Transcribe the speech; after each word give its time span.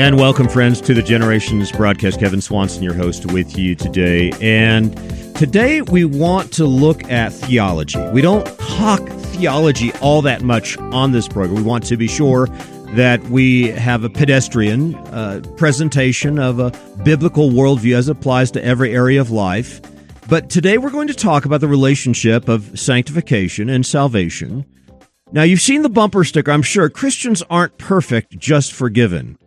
And 0.00 0.16
welcome, 0.16 0.48
friends, 0.48 0.80
to 0.82 0.94
the 0.94 1.02
Generations 1.02 1.70
broadcast. 1.72 2.18
Kevin 2.20 2.40
Swanson, 2.40 2.82
your 2.82 2.94
host, 2.94 3.30
with 3.32 3.58
you 3.58 3.74
today. 3.74 4.32
And 4.40 4.96
today 5.36 5.82
we 5.82 6.06
want 6.06 6.52
to 6.54 6.64
look 6.64 7.04
at 7.10 7.34
theology. 7.34 7.98
We 8.10 8.22
don't 8.22 8.46
talk 8.60 9.06
theology 9.08 9.92
all 10.00 10.22
that 10.22 10.40
much 10.40 10.78
on 10.78 11.12
this 11.12 11.28
program. 11.28 11.56
We 11.56 11.62
want 11.62 11.84
to 11.84 11.98
be 11.98 12.08
sure 12.08 12.46
that 12.94 13.22
we 13.24 13.68
have 13.68 14.02
a 14.02 14.08
pedestrian 14.08 14.94
uh, 14.94 15.42
presentation 15.56 16.38
of 16.38 16.60
a 16.60 16.70
biblical 17.04 17.50
worldview 17.50 17.94
as 17.94 18.08
applies 18.08 18.50
to 18.52 18.64
every 18.64 18.94
area 18.94 19.20
of 19.20 19.30
life. 19.30 19.82
But 20.30 20.48
today 20.48 20.78
we're 20.78 20.90
going 20.90 21.08
to 21.08 21.14
talk 21.14 21.44
about 21.44 21.60
the 21.60 21.66
relationship 21.66 22.48
of 22.48 22.78
sanctification 22.78 23.68
and 23.68 23.84
salvation. 23.84 24.64
Now, 25.32 25.42
you've 25.42 25.60
seen 25.60 25.82
the 25.82 25.88
bumper 25.88 26.22
sticker, 26.22 26.52
I'm 26.52 26.62
sure. 26.62 26.88
Christians 26.88 27.42
aren't 27.50 27.78
perfect, 27.78 28.38
just 28.38 28.72
forgiven. 28.72 29.38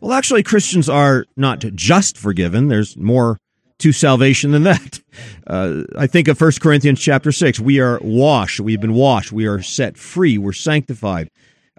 Well, 0.00 0.12
actually, 0.12 0.42
Christians 0.42 0.90
are 0.90 1.24
not 1.38 1.60
just 1.60 2.18
forgiven. 2.18 2.68
There's 2.68 2.98
more 2.98 3.38
to 3.78 3.92
salvation 3.92 4.50
than 4.50 4.64
that. 4.64 5.00
Uh, 5.46 5.84
I 5.96 6.08
think 6.08 6.26
of 6.26 6.38
1 6.40 6.52
Corinthians 6.60 7.00
chapter 7.00 7.30
6. 7.30 7.60
We 7.60 7.78
are 7.78 8.00
washed. 8.02 8.58
We've 8.58 8.80
been 8.80 8.94
washed. 8.94 9.30
We 9.30 9.46
are 9.46 9.62
set 9.62 9.96
free. 9.96 10.36
We're 10.36 10.52
sanctified. 10.52 11.30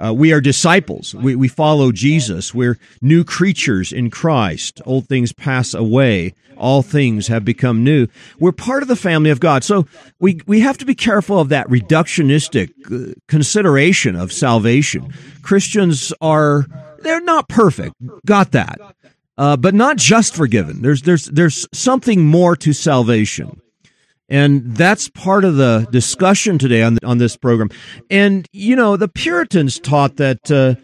Uh, 0.04 0.14
we 0.14 0.32
are 0.32 0.42
disciples. 0.42 1.16
We, 1.16 1.36
we 1.36 1.48
follow 1.48 1.92
Jesus. 1.92 2.54
We're 2.54 2.78
new 3.02 3.24
creatures 3.24 3.92
in 3.92 4.12
Christ. 4.12 4.82
Old 4.86 5.08
things 5.08 5.34
pass 5.34 5.74
away. 5.74 6.34
All 6.56 6.82
things 6.82 7.28
have 7.28 7.44
become 7.44 7.84
new. 7.84 8.08
We're 8.40 8.52
part 8.52 8.82
of 8.84 8.90
the 8.90 8.96
family 8.96 9.30
of 9.30 9.40
God. 9.40 9.64
So 9.64 9.88
we, 10.20 10.40
we 10.46 10.60
have 10.62 10.78
to 10.80 10.86
be 10.86 10.96
careful 10.96 11.40
of 11.40 11.50
that 11.50 11.68
reductionistic 11.68 12.72
uh, 12.92 13.14
consideration 13.28 14.16
of 14.16 14.32
salvation. 14.32 15.14
Christians 15.42 16.14
are, 16.22 16.66
they're 17.00 17.22
not 17.22 17.48
perfect. 17.48 17.96
Got 18.26 18.52
that. 18.52 18.80
Uh, 19.38 19.56
but 19.56 19.76
not 19.76 19.98
just 19.98 20.36
forgiven. 20.36 20.82
There's, 20.82 21.04
there's, 21.04 21.26
there's 21.26 21.68
something 21.72 22.26
more 22.26 22.56
to 22.56 22.74
salvation. 22.74 23.62
And 24.30 24.76
that's 24.76 25.10
part 25.10 25.46
of 25.46 25.56
the 25.56 25.88
discussion 25.92 26.58
today 26.58 26.84
on, 26.84 26.98
on 27.04 27.18
this 27.18 27.38
program. 27.38 27.70
And, 28.10 28.48
you 28.52 28.76
know, 28.76 28.98
the 28.98 29.08
Puritans 29.08 29.80
taught 29.80 30.18
that 30.18 30.52
uh, 30.52 30.76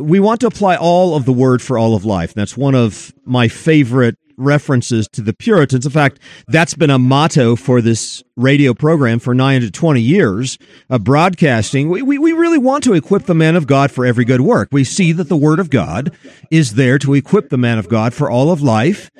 we 0.00 0.20
want 0.20 0.40
to 0.40 0.46
apply 0.46 0.76
all 0.76 1.14
of 1.14 1.24
the 1.24 1.32
word 1.32 1.60
for 1.60 1.76
all 1.76 1.94
of 1.94 2.04
life. 2.04 2.32
That's 2.34 2.56
one 2.56 2.74
of 2.74 3.14
my 3.24 3.48
favorite 3.48 4.16
references 4.38 5.08
to 5.08 5.22
the 5.22 5.32
Puritans. 5.32 5.86
In 5.86 5.92
fact, 5.92 6.18
that's 6.46 6.74
been 6.74 6.90
a 6.90 6.98
motto 6.98 7.56
for 7.56 7.80
this 7.80 8.22
radio 8.36 8.74
program 8.74 9.18
for 9.18 9.34
nine 9.34 9.62
to 9.62 9.70
20 9.70 10.00
years 10.00 10.58
of 10.90 11.04
broadcasting. 11.04 11.88
We, 11.88 12.02
we, 12.02 12.18
we 12.18 12.32
really 12.32 12.58
want 12.58 12.84
to 12.84 12.94
equip 12.94 13.24
the 13.24 13.34
man 13.34 13.56
of 13.56 13.66
God 13.66 13.90
for 13.90 14.04
every 14.04 14.24
good 14.24 14.42
work. 14.42 14.68
We 14.72 14.84
see 14.84 15.12
that 15.12 15.28
the 15.28 15.36
word 15.36 15.58
of 15.58 15.70
God 15.70 16.14
is 16.50 16.74
there 16.74 16.98
to 16.98 17.14
equip 17.14 17.48
the 17.48 17.56
man 17.56 17.78
of 17.78 17.88
God 17.88 18.12
for 18.12 18.30
all 18.30 18.50
of 18.50 18.62
life 18.62 19.10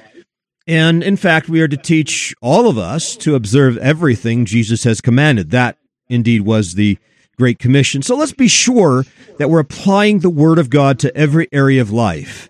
and 0.66 1.02
in 1.02 1.16
fact, 1.16 1.48
we 1.48 1.60
are 1.60 1.68
to 1.68 1.76
teach 1.76 2.34
all 2.40 2.68
of 2.68 2.76
us 2.76 3.16
to 3.18 3.34
observe 3.34 3.78
everything 3.78 4.44
Jesus 4.44 4.84
has 4.84 5.00
commanded. 5.00 5.50
That 5.50 5.78
indeed 6.08 6.42
was 6.42 6.74
the 6.74 6.98
Great 7.38 7.58
Commission. 7.58 8.02
So 8.02 8.16
let's 8.16 8.32
be 8.32 8.48
sure 8.48 9.04
that 9.38 9.50
we're 9.50 9.60
applying 9.60 10.20
the 10.20 10.30
Word 10.30 10.58
of 10.58 10.70
God 10.70 10.98
to 11.00 11.16
every 11.16 11.48
area 11.52 11.80
of 11.82 11.90
life. 11.90 12.48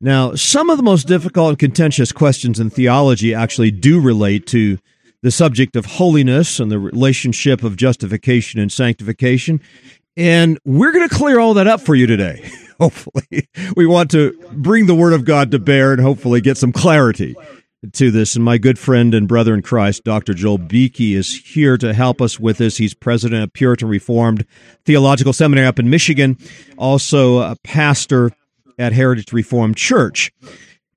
Now, 0.00 0.34
some 0.34 0.70
of 0.70 0.76
the 0.76 0.82
most 0.82 1.06
difficult 1.06 1.50
and 1.50 1.58
contentious 1.58 2.12
questions 2.12 2.60
in 2.60 2.70
theology 2.70 3.34
actually 3.34 3.70
do 3.70 4.00
relate 4.00 4.46
to 4.48 4.78
the 5.22 5.30
subject 5.30 5.74
of 5.74 5.84
holiness 5.84 6.60
and 6.60 6.70
the 6.70 6.78
relationship 6.78 7.64
of 7.64 7.76
justification 7.76 8.60
and 8.60 8.70
sanctification. 8.70 9.60
And 10.16 10.58
we're 10.64 10.92
going 10.92 11.08
to 11.08 11.14
clear 11.14 11.40
all 11.40 11.54
that 11.54 11.66
up 11.66 11.80
for 11.80 11.94
you 11.94 12.06
today. 12.06 12.50
hopefully, 12.80 13.48
we 13.76 13.86
want 13.86 14.10
to 14.12 14.38
bring 14.52 14.86
the 14.86 14.94
Word 14.94 15.12
of 15.12 15.24
God 15.24 15.50
to 15.50 15.58
bear 15.58 15.92
and 15.92 16.00
hopefully 16.00 16.40
get 16.40 16.56
some 16.56 16.72
clarity 16.72 17.34
to 17.92 18.10
this. 18.10 18.36
And 18.36 18.44
my 18.44 18.58
good 18.58 18.78
friend 18.78 19.14
and 19.14 19.28
brother 19.28 19.54
in 19.54 19.62
Christ, 19.62 20.04
Dr. 20.04 20.34
Joel 20.34 20.58
Beeke, 20.58 21.00
is 21.00 21.34
here 21.44 21.76
to 21.78 21.94
help 21.94 22.20
us 22.20 22.38
with 22.38 22.58
this. 22.58 22.76
He's 22.76 22.94
president 22.94 23.42
of 23.42 23.52
Puritan 23.52 23.88
Reformed 23.88 24.46
Theological 24.84 25.32
Seminary 25.32 25.66
up 25.66 25.78
in 25.78 25.90
Michigan, 25.90 26.36
also 26.76 27.38
a 27.38 27.56
pastor 27.64 28.32
at 28.78 28.92
Heritage 28.92 29.32
Reformed 29.32 29.76
Church. 29.76 30.32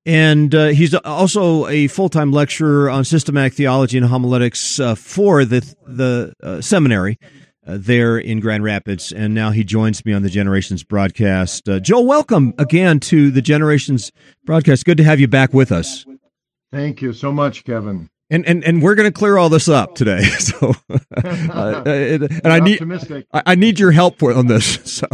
And 0.04 0.52
uh, 0.54 0.68
he's 0.68 0.94
also 0.94 1.68
a 1.68 1.86
full 1.86 2.08
time 2.08 2.32
lecturer 2.32 2.90
on 2.90 3.04
systematic 3.04 3.54
theology 3.54 3.98
and 3.98 4.06
homiletics 4.06 4.80
uh, 4.80 4.96
for 4.96 5.44
the, 5.44 5.60
the 5.86 6.32
uh, 6.42 6.60
seminary 6.60 7.18
uh, 7.66 7.78
there 7.80 8.18
in 8.18 8.40
Grand 8.40 8.64
Rapids, 8.64 9.12
and 9.12 9.34
now 9.34 9.50
he 9.50 9.64
joins 9.64 10.04
me 10.04 10.12
on 10.12 10.22
the 10.22 10.30
Generations 10.30 10.82
broadcast. 10.82 11.68
Uh, 11.68 11.78
Joel, 11.80 12.06
welcome 12.06 12.54
again 12.58 13.00
to 13.00 13.30
the 13.30 13.42
Generations 13.42 14.10
broadcast. 14.44 14.84
Good 14.84 14.96
to 14.98 15.04
have 15.04 15.20
you 15.20 15.28
back 15.28 15.52
with 15.52 15.70
us. 15.70 16.04
Thank 16.72 17.02
you 17.02 17.12
so 17.12 17.30
much, 17.30 17.64
Kevin. 17.64 18.08
And 18.30 18.46
and, 18.48 18.64
and 18.64 18.82
we're 18.82 18.94
going 18.94 19.12
to 19.12 19.16
clear 19.16 19.36
all 19.36 19.50
this 19.50 19.68
up 19.68 19.94
today. 19.94 20.22
So, 20.40 20.74
uh, 20.90 21.82
and 21.86 22.46
I 22.46 22.60
need 22.60 22.82
I, 23.32 23.42
I, 23.46 23.54
need 23.54 23.78
your 23.78 23.92
help 23.92 24.18
for, 24.18 24.32
on 24.32 24.46
this. 24.46 24.78
So, 24.86 25.06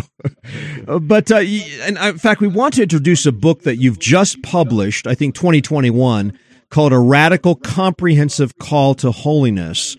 uh, 0.87 0.99
but 1.01 1.31
uh, 1.31 1.39
and 1.39 1.99
in 1.99 2.19
fact, 2.19 2.41
we 2.41 2.49
want 2.49 2.75
to 2.75 2.83
introduce 2.83 3.27
a 3.27 3.33
book 3.33 3.63
that 3.63 3.77
you've 3.77 3.99
just 3.99 4.43
published. 4.43 5.07
I 5.07 5.15
think 5.15 5.35
2021 5.35 6.39
called 6.71 6.93
"A 6.93 6.99
Radical 6.99 7.57
Comprehensive 7.57 8.57
Call 8.59 8.95
to 8.97 9.11
Holiness." 9.11 9.97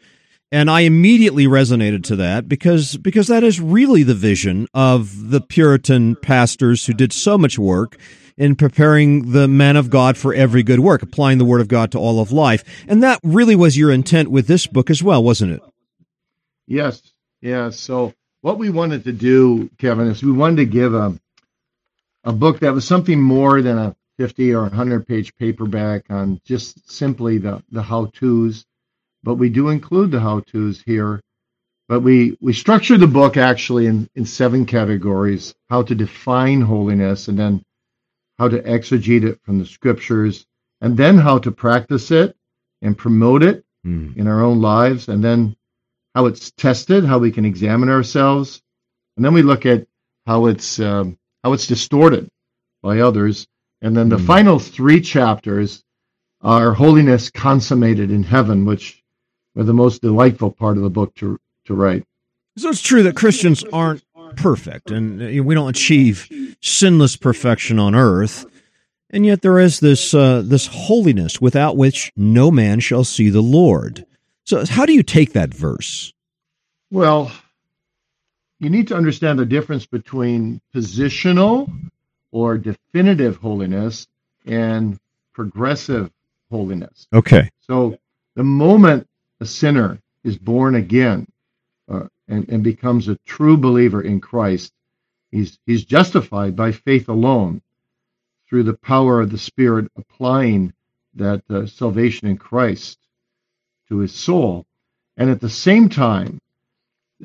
And 0.51 0.69
I 0.69 0.81
immediately 0.81 1.45
resonated 1.45 2.03
to 2.05 2.15
that 2.15 2.49
because 2.49 2.97
because 2.97 3.27
that 3.27 3.43
is 3.43 3.61
really 3.61 4.01
the 4.01 4.15
vision 4.15 4.67
of 4.73 5.29
the 5.29 5.41
Puritan 5.41 6.15
pastors 6.15 6.85
who 6.87 6.93
did 6.93 7.13
so 7.13 7.37
much 7.37 7.59
work 7.59 7.97
in 8.35 8.55
preparing 8.55 9.31
the 9.31 9.47
man 9.47 9.75
of 9.75 9.89
God 9.89 10.17
for 10.17 10.33
every 10.33 10.63
good 10.63 10.79
work, 10.79 11.03
applying 11.03 11.37
the 11.37 11.45
word 11.45 11.61
of 11.61 11.67
God 11.67 11.91
to 11.91 11.99
all 11.99 12.19
of 12.19 12.31
life. 12.31 12.63
And 12.87 13.03
that 13.03 13.19
really 13.21 13.55
was 13.55 13.77
your 13.77 13.91
intent 13.91 14.31
with 14.31 14.47
this 14.47 14.65
book 14.65 14.89
as 14.89 15.03
well, 15.03 15.23
wasn't 15.23 15.51
it? 15.51 15.61
Yes. 16.65 17.01
Yeah. 17.41 17.69
So 17.69 18.13
what 18.41 18.57
we 18.57 18.69
wanted 18.69 19.03
to 19.03 19.11
do, 19.11 19.69
Kevin, 19.77 20.07
is 20.07 20.23
we 20.23 20.31
wanted 20.31 20.57
to 20.57 20.65
give 20.65 20.95
a 20.95 21.19
a 22.23 22.33
book 22.33 22.59
that 22.59 22.73
was 22.73 22.85
something 22.85 23.21
more 23.21 23.61
than 23.61 23.77
a 23.77 23.95
50 24.17 24.53
or 24.53 24.63
100 24.63 25.07
page 25.07 25.35
paperback 25.35 26.05
on 26.09 26.41
just 26.43 26.89
simply 26.91 27.37
the 27.37 27.63
the 27.71 27.83
how-tos 27.83 28.65
but 29.23 29.35
we 29.35 29.49
do 29.49 29.69
include 29.69 30.11
the 30.11 30.19
how-tos 30.19 30.81
here. 30.81 31.21
But 31.87 32.01
we, 32.01 32.37
we 32.39 32.53
structure 32.53 32.97
the 32.97 33.07
book 33.07 33.35
actually 33.35 33.87
in, 33.87 34.07
in 34.15 34.25
seven 34.25 34.65
categories 34.65 35.55
how 35.69 35.81
to 35.83 35.95
define 35.95 36.61
holiness, 36.61 37.27
and 37.27 37.37
then 37.37 37.63
how 38.37 38.47
to 38.47 38.61
exegete 38.61 39.23
it 39.23 39.39
from 39.43 39.59
the 39.59 39.65
scriptures, 39.65 40.45
and 40.81 40.95
then 40.95 41.17
how 41.17 41.39
to 41.39 41.51
practice 41.51 42.11
it 42.11 42.35
and 42.81 42.97
promote 42.97 43.43
it 43.43 43.65
mm. 43.85 44.15
in 44.15 44.27
our 44.27 44.41
own 44.41 44.61
lives, 44.61 45.09
and 45.09 45.23
then 45.23 45.55
how 46.15 46.25
it's 46.25 46.51
tested, 46.51 47.03
how 47.05 47.17
we 47.17 47.31
can 47.31 47.45
examine 47.45 47.89
ourselves, 47.89 48.61
and 49.15 49.25
then 49.25 49.33
we 49.33 49.41
look 49.41 49.65
at 49.65 49.85
how 50.25 50.45
it's 50.45 50.79
um, 50.79 51.17
how 51.43 51.53
it's 51.53 51.67
distorted 51.67 52.29
by 52.81 52.99
others, 52.99 53.47
and 53.81 53.95
then 53.97 54.09
the 54.09 54.17
mm. 54.17 54.25
final 54.25 54.59
three 54.59 55.01
chapters 55.01 55.83
are 56.41 56.73
holiness 56.73 57.29
consummated 57.29 58.11
in 58.11 58.23
heaven, 58.23 58.63
which 58.63 58.98
are 59.59 59.63
the 59.65 59.73
most 59.73 60.01
delightful 60.01 60.51
part 60.51 60.77
of 60.77 60.83
the 60.83 60.89
book 60.89 61.13
to 61.15 61.37
to 61.65 61.75
write. 61.75 62.05
So 62.57 62.69
it's 62.69 62.81
true 62.81 63.03
that 63.03 63.15
Christians 63.15 63.63
aren't 63.73 64.03
perfect, 64.35 64.89
and 64.89 65.19
we 65.45 65.53
don't 65.53 65.69
achieve 65.69 66.27
sinless 66.61 67.15
perfection 67.15 67.77
on 67.77 67.93
earth. 67.93 68.45
And 69.11 69.25
yet 69.25 69.41
there 69.41 69.59
is 69.59 69.79
this 69.79 70.13
uh, 70.13 70.43
this 70.45 70.67
holiness 70.67 71.41
without 71.41 71.77
which 71.77 72.11
no 72.15 72.51
man 72.51 72.79
shall 72.79 73.03
see 73.03 73.29
the 73.29 73.41
Lord. 73.41 74.05
So 74.45 74.65
how 74.65 74.85
do 74.85 74.93
you 74.93 75.03
take 75.03 75.33
that 75.33 75.53
verse? 75.53 76.13
Well, 76.89 77.31
you 78.59 78.69
need 78.69 78.87
to 78.87 78.95
understand 78.95 79.39
the 79.39 79.45
difference 79.45 79.85
between 79.85 80.61
positional 80.73 81.71
or 82.31 82.57
definitive 82.57 83.37
holiness 83.37 84.07
and 84.45 84.97
progressive 85.33 86.11
holiness. 86.49 87.07
Okay. 87.13 87.49
So 87.61 87.97
the 88.35 88.43
moment 88.43 89.07
a 89.39 89.45
sinner 89.45 89.99
is 90.23 90.37
born 90.37 90.75
again 90.75 91.27
uh, 91.89 92.07
and, 92.27 92.47
and 92.49 92.63
becomes 92.63 93.07
a 93.07 93.17
true 93.25 93.57
believer 93.57 94.01
in 94.01 94.19
Christ, 94.21 94.71
he's, 95.31 95.57
he's 95.65 95.85
justified 95.85 96.55
by 96.55 96.71
faith 96.71 97.09
alone 97.09 97.61
through 98.47 98.63
the 98.63 98.77
power 98.77 99.21
of 99.21 99.31
the 99.31 99.37
Spirit 99.37 99.91
applying 99.95 100.73
that 101.15 101.43
uh, 101.49 101.65
salvation 101.65 102.27
in 102.27 102.37
Christ 102.37 102.97
to 103.89 103.97
his 103.99 104.13
soul. 104.13 104.65
And 105.17 105.29
at 105.29 105.41
the 105.41 105.49
same 105.49 105.89
time, 105.89 106.39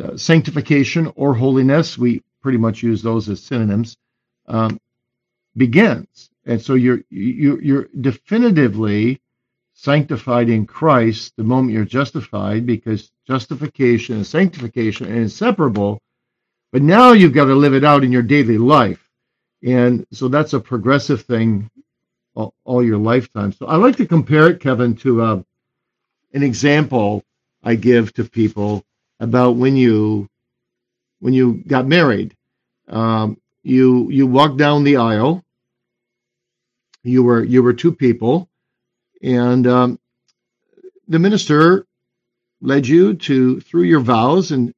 uh, 0.02 0.16
sanctification 0.16 1.12
or 1.16 1.34
holiness, 1.34 1.96
we 1.96 2.22
pretty 2.42 2.58
much 2.58 2.82
use 2.82 3.02
those 3.02 3.28
as 3.28 3.42
synonyms, 3.42 3.96
um, 4.46 4.78
begins. 5.56 6.30
And 6.44 6.60
so 6.60 6.74
you're, 6.74 7.00
you're, 7.10 7.62
you're 7.62 7.88
definitively 8.00 9.20
sanctified 9.84 10.48
in 10.48 10.66
Christ 10.66 11.34
the 11.36 11.44
moment 11.44 11.74
you're 11.74 11.84
justified, 11.84 12.66
because 12.66 13.10
justification 13.26 14.16
and 14.16 14.26
sanctification 14.26 15.06
are 15.12 15.14
inseparable. 15.20 16.00
But 16.72 16.82
now 16.82 17.12
you've 17.12 17.34
got 17.34 17.46
to 17.46 17.54
live 17.54 17.74
it 17.74 17.84
out 17.84 18.04
in 18.04 18.12
your 18.12 18.22
daily 18.22 18.58
life. 18.58 19.02
And 19.62 20.06
so 20.12 20.28
that's 20.28 20.54
a 20.54 20.60
progressive 20.60 21.22
thing 21.22 21.70
all, 22.34 22.54
all 22.64 22.82
your 22.82 22.98
lifetime. 22.98 23.52
So 23.52 23.66
I 23.66 23.76
like 23.76 23.96
to 23.96 24.06
compare 24.06 24.48
it, 24.50 24.60
Kevin, 24.60 24.96
to 24.96 25.22
uh, 25.22 25.42
an 26.32 26.42
example 26.42 27.22
I 27.62 27.76
give 27.76 28.12
to 28.14 28.24
people 28.24 28.84
about 29.20 29.56
when 29.56 29.76
you 29.76 30.28
when 31.20 31.34
you 31.34 31.62
got 31.66 31.86
married. 31.86 32.34
Um, 32.88 33.38
you 33.62 34.10
you 34.10 34.26
walked 34.26 34.58
down 34.58 34.84
the 34.84 34.96
aisle. 34.96 35.42
You 37.02 37.22
were 37.22 37.44
you 37.44 37.62
were 37.62 37.72
two 37.74 37.92
people, 37.92 38.48
and 39.24 39.66
um, 39.66 39.98
the 41.08 41.18
minister 41.18 41.86
led 42.60 42.86
you 42.86 43.14
to 43.14 43.60
through 43.60 43.84
your 43.84 44.00
vows 44.00 44.52
and 44.52 44.72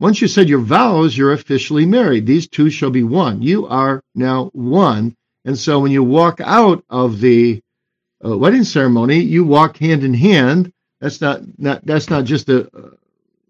once 0.00 0.20
you 0.20 0.28
said 0.28 0.48
your 0.48 0.60
vows 0.60 1.16
you're 1.16 1.32
officially 1.32 1.86
married. 1.86 2.26
These 2.26 2.48
two 2.48 2.70
shall 2.70 2.90
be 2.90 3.04
one. 3.04 3.42
You 3.42 3.66
are 3.66 4.02
now 4.14 4.50
one. 4.52 5.14
And 5.44 5.58
so 5.58 5.78
when 5.78 5.92
you 5.92 6.02
walk 6.02 6.40
out 6.40 6.84
of 6.88 7.20
the 7.20 7.60
uh, 8.24 8.36
wedding 8.36 8.64
ceremony 8.64 9.18
you 9.20 9.44
walk 9.44 9.76
hand 9.76 10.02
in 10.04 10.14
hand. 10.14 10.72
That's 11.00 11.20
not, 11.20 11.42
not 11.58 11.84
that's 11.84 12.08
not 12.08 12.24
just 12.24 12.48
a 12.48 12.66
uh, 12.74 12.90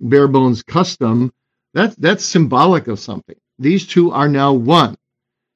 bare 0.01 0.27
bones 0.27 0.63
custom. 0.63 1.33
That's 1.73 1.95
that's 1.97 2.25
symbolic 2.25 2.89
of 2.89 2.99
something. 2.99 3.37
These 3.61 3.87
two 3.87 4.11
are 4.11 4.29
now 4.29 4.53
one. 4.53 4.97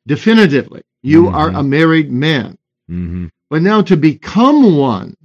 Definitively 0.07 0.83
you 1.03 1.25
mm-hmm. 1.25 1.35
are 1.35 1.49
a 1.49 1.63
married 1.63 2.11
man. 2.13 2.57
Mm-hmm. 2.89 3.27
But 3.51 3.63
now 3.63 3.83
to 3.83 3.97
become 3.97 4.77
one 4.77 5.17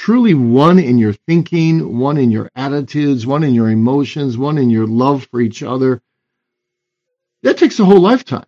truly 0.00 0.32
one 0.32 0.78
in 0.78 0.96
your 0.96 1.12
thinking, 1.12 1.98
one 1.98 2.16
in 2.16 2.30
your 2.30 2.50
attitudes, 2.56 3.26
one 3.26 3.44
in 3.44 3.52
your 3.52 3.68
emotions, 3.68 4.38
one 4.38 4.56
in 4.56 4.70
your 4.70 4.86
love 4.86 5.24
for 5.24 5.42
each 5.42 5.62
other. 5.62 6.00
That 7.42 7.58
takes 7.58 7.78
a 7.80 7.84
whole 7.84 8.00
lifetime. 8.00 8.46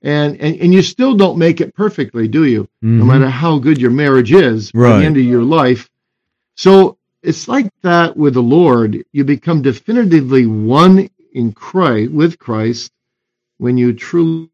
And, 0.00 0.40
and, 0.40 0.58
and 0.58 0.72
you 0.72 0.80
still 0.80 1.14
don't 1.14 1.36
make 1.36 1.60
it 1.60 1.74
perfectly, 1.74 2.26
do 2.26 2.46
you? 2.46 2.62
Mm-hmm. 2.62 3.00
No 3.00 3.04
matter 3.04 3.28
how 3.28 3.58
good 3.58 3.78
your 3.78 3.90
marriage 3.90 4.32
is 4.32 4.70
right. 4.72 4.94
at 4.94 4.98
the 5.00 5.04
end 5.04 5.18
of 5.18 5.24
your 5.24 5.42
life. 5.42 5.90
So 6.54 6.96
it's 7.22 7.48
like 7.48 7.70
that 7.82 8.16
with 8.16 8.32
the 8.32 8.42
Lord. 8.42 9.04
You 9.12 9.24
become 9.24 9.60
definitively 9.60 10.46
one 10.46 11.10
in 11.34 11.52
Christ, 11.52 12.12
with 12.12 12.38
Christ, 12.38 12.92
when 13.58 13.76
you 13.76 13.92
truly 13.92 14.48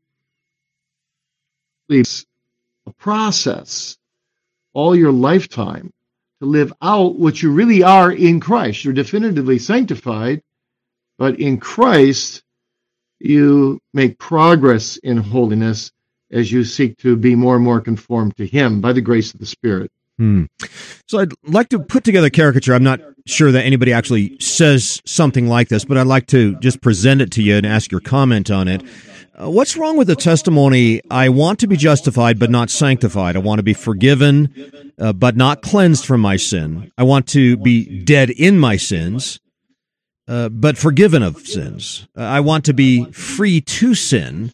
a 2.86 2.92
process 2.92 3.96
all 4.72 4.94
your 4.94 5.12
lifetime 5.12 5.90
to 6.40 6.46
live 6.46 6.72
out 6.82 7.18
what 7.18 7.42
you 7.42 7.50
really 7.52 7.82
are 7.82 8.10
in 8.12 8.40
Christ. 8.40 8.84
You're 8.84 8.92
definitively 8.92 9.58
sanctified, 9.58 10.42
but 11.16 11.38
in 11.38 11.58
Christ, 11.58 12.42
you 13.20 13.78
make 13.92 14.18
progress 14.18 14.96
in 14.98 15.16
holiness 15.16 15.90
as 16.30 16.50
you 16.50 16.64
seek 16.64 16.98
to 16.98 17.16
be 17.16 17.34
more 17.34 17.54
and 17.54 17.64
more 17.64 17.80
conformed 17.80 18.36
to 18.36 18.46
Him 18.46 18.80
by 18.80 18.92
the 18.92 19.00
grace 19.00 19.32
of 19.32 19.40
the 19.40 19.46
Spirit. 19.46 19.90
Hmm. 20.18 20.44
So 21.08 21.18
I'd 21.18 21.32
like 21.44 21.68
to 21.70 21.78
put 21.78 22.04
together 22.04 22.26
a 22.26 22.30
caricature. 22.30 22.74
I'm 22.74 22.84
not 22.84 23.00
sure 23.26 23.50
that 23.52 23.64
anybody 23.64 23.92
actually 23.92 24.36
says 24.40 25.00
something 25.06 25.48
like 25.48 25.68
this, 25.68 25.84
but 25.84 25.96
I'd 25.96 26.06
like 26.06 26.26
to 26.28 26.58
just 26.60 26.80
present 26.80 27.20
it 27.20 27.30
to 27.32 27.42
you 27.42 27.56
and 27.56 27.66
ask 27.66 27.90
your 27.90 28.00
comment 28.00 28.50
on 28.50 28.68
it. 28.68 28.82
Uh, 29.36 29.50
what's 29.50 29.76
wrong 29.76 29.96
with 29.96 30.06
the 30.06 30.14
testimony? 30.14 31.00
I 31.10 31.28
want 31.28 31.58
to 31.60 31.66
be 31.66 31.76
justified, 31.76 32.38
but 32.38 32.50
not 32.50 32.70
sanctified. 32.70 33.34
I 33.34 33.40
want 33.40 33.58
to 33.58 33.64
be 33.64 33.74
forgiven, 33.74 34.92
uh, 34.96 35.12
but 35.12 35.36
not 35.36 35.60
cleansed 35.60 36.06
from 36.06 36.20
my 36.20 36.36
sin. 36.36 36.92
I 36.96 37.02
want 37.02 37.26
to 37.28 37.56
be 37.56 38.04
dead 38.04 38.30
in 38.30 38.60
my 38.60 38.76
sins, 38.76 39.40
uh, 40.28 40.50
but 40.50 40.78
forgiven 40.78 41.24
of 41.24 41.38
sins. 41.48 42.06
I 42.14 42.40
want 42.40 42.64
to 42.66 42.74
be 42.74 43.10
free 43.10 43.60
to 43.60 43.96
sin, 43.96 44.52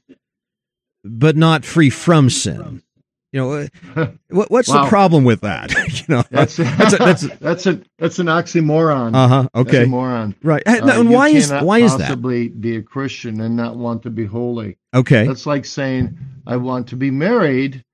but 1.05 1.37
not 1.37 1.67
free 1.67 1.91
from 1.91 2.31
sin. 2.31 2.83
You 3.33 3.41
know, 3.41 4.13
what, 4.31 4.51
what's 4.51 4.69
wow. 4.69 4.83
the 4.83 4.89
problem 4.89 5.23
with 5.23 5.43
that? 5.43 5.71
you 6.09 6.15
know, 6.15 6.25
that's 6.31 6.57
that's 6.57 6.95
a, 6.95 6.97
that's, 6.97 7.23
a, 7.23 7.29
that's 7.39 7.67
a 7.67 7.81
that's 7.99 8.19
an 8.19 8.27
oxymoron. 8.27 9.15
Uh 9.15 9.29
huh. 9.29 9.49
Okay. 9.55 9.85
moron. 9.85 10.35
Right. 10.43 10.63
Uh, 10.67 10.81
and 10.83 11.11
why 11.11 11.29
is 11.29 11.53
why 11.53 11.79
is 11.79 11.97
that? 11.97 12.09
Possibly 12.09 12.49
be 12.49 12.77
a 12.77 12.83
Christian 12.83 13.41
and 13.41 13.57
not 13.57 13.77
want 13.77 14.03
to 14.03 14.11
be 14.11 14.27
holy. 14.27 14.79
Okay. 14.95 15.27
That's 15.27 15.47
like 15.47 15.65
saying 15.65 16.19
I 16.45 16.57
want 16.57 16.89
to 16.89 16.97
be 16.97 17.13
married, 17.13 17.85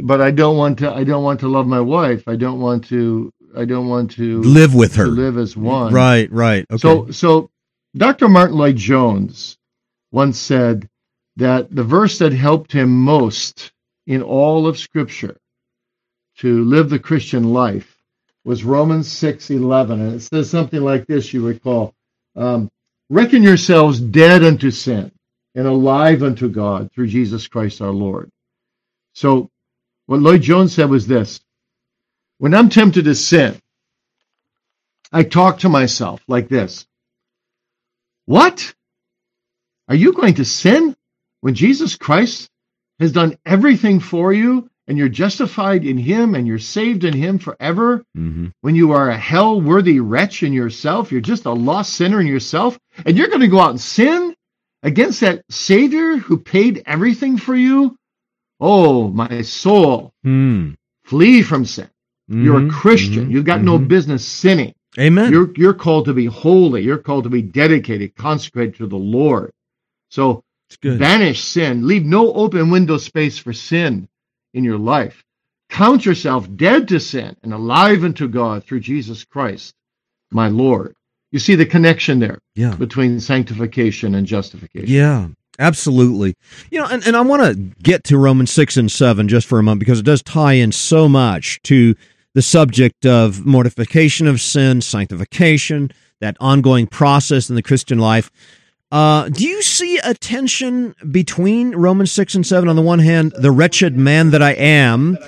but 0.00 0.22
I 0.22 0.30
don't 0.30 0.56
want 0.56 0.78
to. 0.78 0.90
I 0.90 1.04
don't 1.04 1.22
want 1.22 1.40
to 1.40 1.48
love 1.48 1.66
my 1.66 1.80
wife. 1.80 2.26
I 2.26 2.36
don't 2.36 2.60
want 2.60 2.86
to. 2.88 3.30
I 3.54 3.66
don't 3.66 3.88
want 3.88 4.12
to 4.12 4.42
live 4.42 4.74
with 4.74 4.94
her. 4.96 5.06
live 5.06 5.36
as 5.36 5.54
one. 5.54 5.92
Right. 5.92 6.32
Right. 6.32 6.64
Okay. 6.70 6.78
So 6.78 7.10
so, 7.10 7.50
Dr. 7.94 8.28
Martyn 8.28 8.56
Lloyd-Jones 8.56 9.58
once 10.12 10.38
said 10.38 10.88
that 11.36 11.74
the 11.74 11.84
verse 11.84 12.18
that 12.18 12.32
helped 12.32 12.72
him 12.72 12.90
most 12.90 13.72
in 14.08 14.22
all 14.22 14.66
of 14.66 14.78
Scripture 14.78 15.36
to 16.38 16.64
live 16.64 16.88
the 16.88 16.98
Christian 16.98 17.52
life 17.52 17.94
was 18.42 18.64
Romans 18.64 19.06
6:11, 19.06 20.00
and 20.00 20.14
it 20.14 20.20
says 20.20 20.48
something 20.48 20.80
like 20.80 21.06
this. 21.06 21.34
You 21.34 21.46
recall, 21.46 21.94
um, 22.34 22.70
"Reckon 23.10 23.42
yourselves 23.42 24.00
dead 24.00 24.42
unto 24.42 24.70
sin 24.70 25.12
and 25.54 25.66
alive 25.66 26.22
unto 26.22 26.48
God 26.48 26.90
through 26.90 27.08
Jesus 27.08 27.46
Christ 27.48 27.82
our 27.82 27.92
Lord." 27.92 28.30
So, 29.12 29.50
what 30.06 30.20
Lloyd-Jones 30.20 30.72
said 30.72 30.88
was 30.88 31.06
this: 31.06 31.40
When 32.38 32.54
I'm 32.54 32.70
tempted 32.70 33.04
to 33.04 33.14
sin, 33.14 33.60
I 35.12 35.22
talk 35.22 35.58
to 35.58 35.68
myself 35.68 36.22
like 36.26 36.48
this: 36.48 36.86
What? 38.24 38.74
Are 39.86 39.94
you 39.94 40.14
going 40.14 40.34
to 40.34 40.46
sin 40.46 40.96
when 41.42 41.54
Jesus 41.54 41.96
Christ 41.96 42.50
has 42.98 43.12
done 43.12 43.36
everything 43.46 44.00
for 44.00 44.32
you 44.32 44.68
and 44.88 44.96
you're 44.96 45.08
justified 45.08 45.84
in 45.84 45.98
him 45.98 46.34
and 46.34 46.46
you're 46.46 46.58
saved 46.58 47.04
in 47.04 47.12
him 47.12 47.38
forever 47.38 48.04
mm-hmm. 48.16 48.46
when 48.62 48.74
you 48.74 48.92
are 48.92 49.10
a 49.10 49.16
hell 49.16 49.60
worthy 49.60 50.00
wretch 50.00 50.42
in 50.42 50.52
yourself 50.52 51.12
you're 51.12 51.20
just 51.20 51.44
a 51.44 51.52
lost 51.52 51.94
sinner 51.94 52.20
in 52.20 52.26
yourself 52.26 52.78
and 53.04 53.16
you're 53.16 53.28
going 53.28 53.40
to 53.40 53.48
go 53.48 53.60
out 53.60 53.70
and 53.70 53.80
sin 53.80 54.34
against 54.82 55.20
that 55.20 55.44
savior 55.50 56.16
who 56.16 56.38
paid 56.38 56.82
everything 56.86 57.36
for 57.36 57.54
you 57.54 57.96
oh 58.60 59.08
my 59.08 59.42
soul 59.42 60.12
mm. 60.26 60.74
flee 61.04 61.42
from 61.42 61.64
sin 61.64 61.88
mm-hmm. 62.30 62.44
you're 62.44 62.66
a 62.66 62.70
christian 62.70 63.24
mm-hmm. 63.24 63.30
you've 63.30 63.44
got 63.44 63.62
no 63.62 63.78
mm-hmm. 63.78 63.88
business 63.88 64.26
sinning 64.26 64.74
amen 64.98 65.30
you're, 65.30 65.52
you're 65.56 65.74
called 65.74 66.06
to 66.06 66.14
be 66.14 66.26
holy 66.26 66.82
you're 66.82 66.98
called 66.98 67.24
to 67.24 67.30
be 67.30 67.42
dedicated 67.42 68.16
consecrated 68.16 68.74
to 68.74 68.86
the 68.86 68.96
lord 68.96 69.52
so 70.08 70.42
Banish 70.82 71.42
sin. 71.42 71.86
Leave 71.86 72.04
no 72.04 72.32
open 72.32 72.70
window 72.70 72.98
space 72.98 73.38
for 73.38 73.52
sin 73.52 74.08
in 74.54 74.64
your 74.64 74.78
life. 74.78 75.24
Count 75.68 76.06
yourself 76.06 76.48
dead 76.56 76.88
to 76.88 77.00
sin 77.00 77.36
and 77.42 77.52
alive 77.52 78.04
unto 78.04 78.28
God 78.28 78.64
through 78.64 78.80
Jesus 78.80 79.24
Christ, 79.24 79.74
my 80.30 80.48
Lord. 80.48 80.94
You 81.30 81.38
see 81.38 81.54
the 81.54 81.66
connection 81.66 82.20
there 82.20 82.38
yeah. 82.54 82.74
between 82.74 83.20
sanctification 83.20 84.14
and 84.14 84.26
justification. 84.26 84.88
Yeah, 84.88 85.28
absolutely. 85.58 86.34
You 86.70 86.80
know, 86.80 86.88
and, 86.90 87.06
and 87.06 87.16
I 87.16 87.20
want 87.20 87.42
to 87.42 87.54
get 87.82 88.04
to 88.04 88.16
Romans 88.16 88.50
6 88.50 88.78
and 88.78 88.90
7 88.90 89.28
just 89.28 89.46
for 89.46 89.58
a 89.58 89.62
moment 89.62 89.80
because 89.80 90.00
it 90.00 90.06
does 90.06 90.22
tie 90.22 90.54
in 90.54 90.72
so 90.72 91.06
much 91.06 91.60
to 91.64 91.94
the 92.34 92.40
subject 92.42 93.04
of 93.04 93.44
mortification 93.44 94.26
of 94.26 94.40
sin, 94.40 94.80
sanctification, 94.80 95.90
that 96.20 96.36
ongoing 96.40 96.86
process 96.86 97.50
in 97.50 97.56
the 97.56 97.62
Christian 97.62 97.98
life. 97.98 98.30
Uh, 98.90 99.28
do 99.28 99.46
you 99.46 99.62
see 99.62 99.98
a 99.98 100.14
tension 100.14 100.94
between 101.10 101.74
Romans 101.74 102.10
6 102.12 102.36
and 102.36 102.46
7? 102.46 102.68
On 102.68 102.76
the 102.76 102.82
one 102.82 103.00
hand, 103.00 103.32
the 103.38 103.50
wretched 103.50 103.96
man 103.96 104.30
that 104.30 104.42
I 104.42 104.52
am 104.52 105.18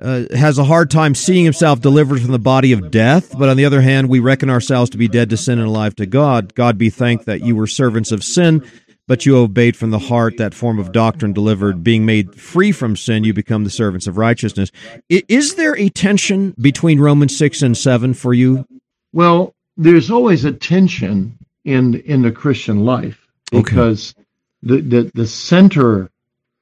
uh, 0.00 0.24
has 0.34 0.58
a 0.58 0.64
hard 0.64 0.90
time 0.90 1.14
seeing 1.14 1.44
himself 1.44 1.80
delivered 1.80 2.20
from 2.20 2.32
the 2.32 2.38
body 2.38 2.72
of 2.72 2.90
death, 2.90 3.38
but 3.38 3.48
on 3.48 3.56
the 3.56 3.64
other 3.64 3.80
hand, 3.80 4.08
we 4.08 4.18
reckon 4.18 4.50
ourselves 4.50 4.90
to 4.90 4.98
be 4.98 5.06
dead 5.06 5.30
to 5.30 5.36
sin 5.36 5.60
and 5.60 5.68
alive 5.68 5.94
to 5.96 6.06
God. 6.06 6.54
God 6.54 6.76
be 6.76 6.90
thanked 6.90 7.26
that 7.26 7.42
you 7.42 7.54
were 7.54 7.68
servants 7.68 8.10
of 8.10 8.24
sin, 8.24 8.66
but 9.06 9.24
you 9.24 9.36
obeyed 9.36 9.76
from 9.76 9.90
the 9.90 9.98
heart 10.00 10.36
that 10.38 10.52
form 10.52 10.80
of 10.80 10.90
doctrine 10.90 11.32
delivered. 11.32 11.84
Being 11.84 12.04
made 12.04 12.34
free 12.40 12.72
from 12.72 12.96
sin, 12.96 13.22
you 13.22 13.32
become 13.32 13.62
the 13.62 13.70
servants 13.70 14.08
of 14.08 14.18
righteousness. 14.18 14.72
Is 15.08 15.54
there 15.54 15.76
a 15.78 15.90
tension 15.90 16.56
between 16.60 16.98
Romans 16.98 17.36
6 17.36 17.62
and 17.62 17.76
7 17.76 18.14
for 18.14 18.34
you? 18.34 18.66
Well, 19.12 19.54
there's 19.76 20.10
always 20.10 20.44
a 20.44 20.52
tension 20.52 21.38
in 21.64 21.94
in 21.94 22.22
the 22.22 22.32
Christian 22.32 22.84
life 22.84 23.26
because 23.50 24.14
okay. 24.16 24.26
the, 24.62 24.80
the 24.80 25.10
the 25.14 25.26
center 25.26 26.10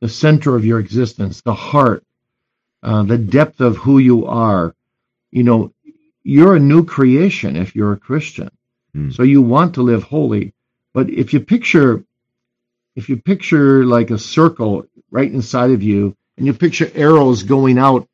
the 0.01 0.09
center 0.09 0.57
of 0.57 0.65
your 0.65 0.81
existence, 0.81 1.43
the 1.43 1.55
heart, 1.55 2.05
uh, 2.83 3.05
the 3.05 3.19
depth 3.19 3.61
of 3.61 3.77
who 3.77 3.99
you 3.99 4.27
are, 4.27 4.75
you 5.31 5.45
know, 5.45 5.73
you're 6.25 6.57
a 6.57 6.61
new 6.61 6.85
creation 6.85 7.55
if 7.55 7.77
you're 7.77 7.93
a 7.93 7.97
Christian. 7.97 8.51
Mm. 8.97 9.15
So 9.15 9.23
you 9.23 9.43
want 9.43 9.75
to 9.75 9.83
live 9.83 10.03
holy, 10.03 10.55
but 10.93 11.09
if 11.09 11.33
you 11.33 11.41
picture 11.41 12.05
if 12.97 13.09
you 13.09 13.17
picture 13.17 13.87
like 13.87 14.11
a 14.11 14.19
circle 14.19 14.87
right 15.11 15.33
inside 15.33 15.71
of 15.71 15.83
you 15.83 16.17
and 16.37 16.47
you 16.47 16.53
picture 16.53 16.91
arrows 16.95 17.45
going 17.45 17.79
out 17.79 18.07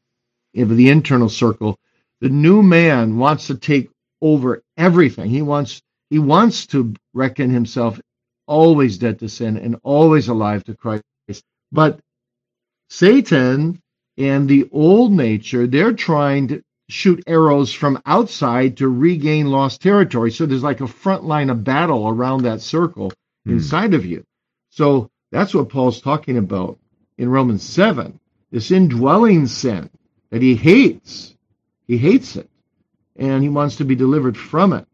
of 0.57 0.77
the 0.77 0.91
internal 0.91 1.29
circle, 1.29 1.79
the 2.21 2.29
new 2.29 2.63
man 2.63 3.17
wants 3.17 3.47
to 3.47 3.57
take 3.57 3.91
over 4.21 4.63
everything. 4.77 5.31
He 5.31 5.43
wants 5.43 5.83
he 6.11 6.19
wants 6.19 6.67
to 6.67 6.95
reckon 7.15 7.51
himself 7.51 8.01
always 8.47 8.99
dead 8.99 9.19
to 9.21 9.29
sin 9.29 9.57
and 9.57 9.77
always 9.83 10.29
alive 10.29 10.65
to 10.65 10.75
Christ. 10.75 11.03
But 11.71 12.01
Satan 12.89 13.81
and 14.17 14.49
the 14.49 14.69
old 14.73 15.13
nature, 15.13 15.67
they're 15.67 15.93
trying 15.93 16.49
to 16.49 16.63
shoot 16.89 17.23
arrows 17.27 17.73
from 17.73 18.01
outside 18.07 18.79
to 18.79 18.89
regain 18.89 19.47
lost 19.47 19.83
territory. 19.83 20.31
So 20.31 20.47
there's 20.47 20.63
like 20.63 20.81
a 20.81 20.89
front 20.89 21.25
line 21.25 21.51
of 21.51 21.63
battle 21.63 22.09
around 22.09 22.43
that 22.43 22.63
circle 22.63 23.13
mm. 23.47 23.53
inside 23.53 23.93
of 23.93 24.07
you. 24.07 24.25
So 24.71 25.11
that's 25.31 25.55
what 25.55 25.69
Paul's 25.69 26.01
talking 26.01 26.39
about 26.39 26.79
in 27.19 27.29
Romans 27.29 27.63
7 27.63 28.19
this 28.51 28.71
indwelling 28.71 29.47
sin 29.47 29.91
that 30.31 30.41
he 30.41 30.55
hates. 30.55 31.35
He 31.87 31.99
hates 31.99 32.37
it. 32.37 32.49
And 33.17 33.43
he 33.43 33.51
wants 33.51 33.77
to 33.77 33.85
be 33.85 33.95
delivered 33.95 34.39
from 34.39 34.73
it. 34.73 34.88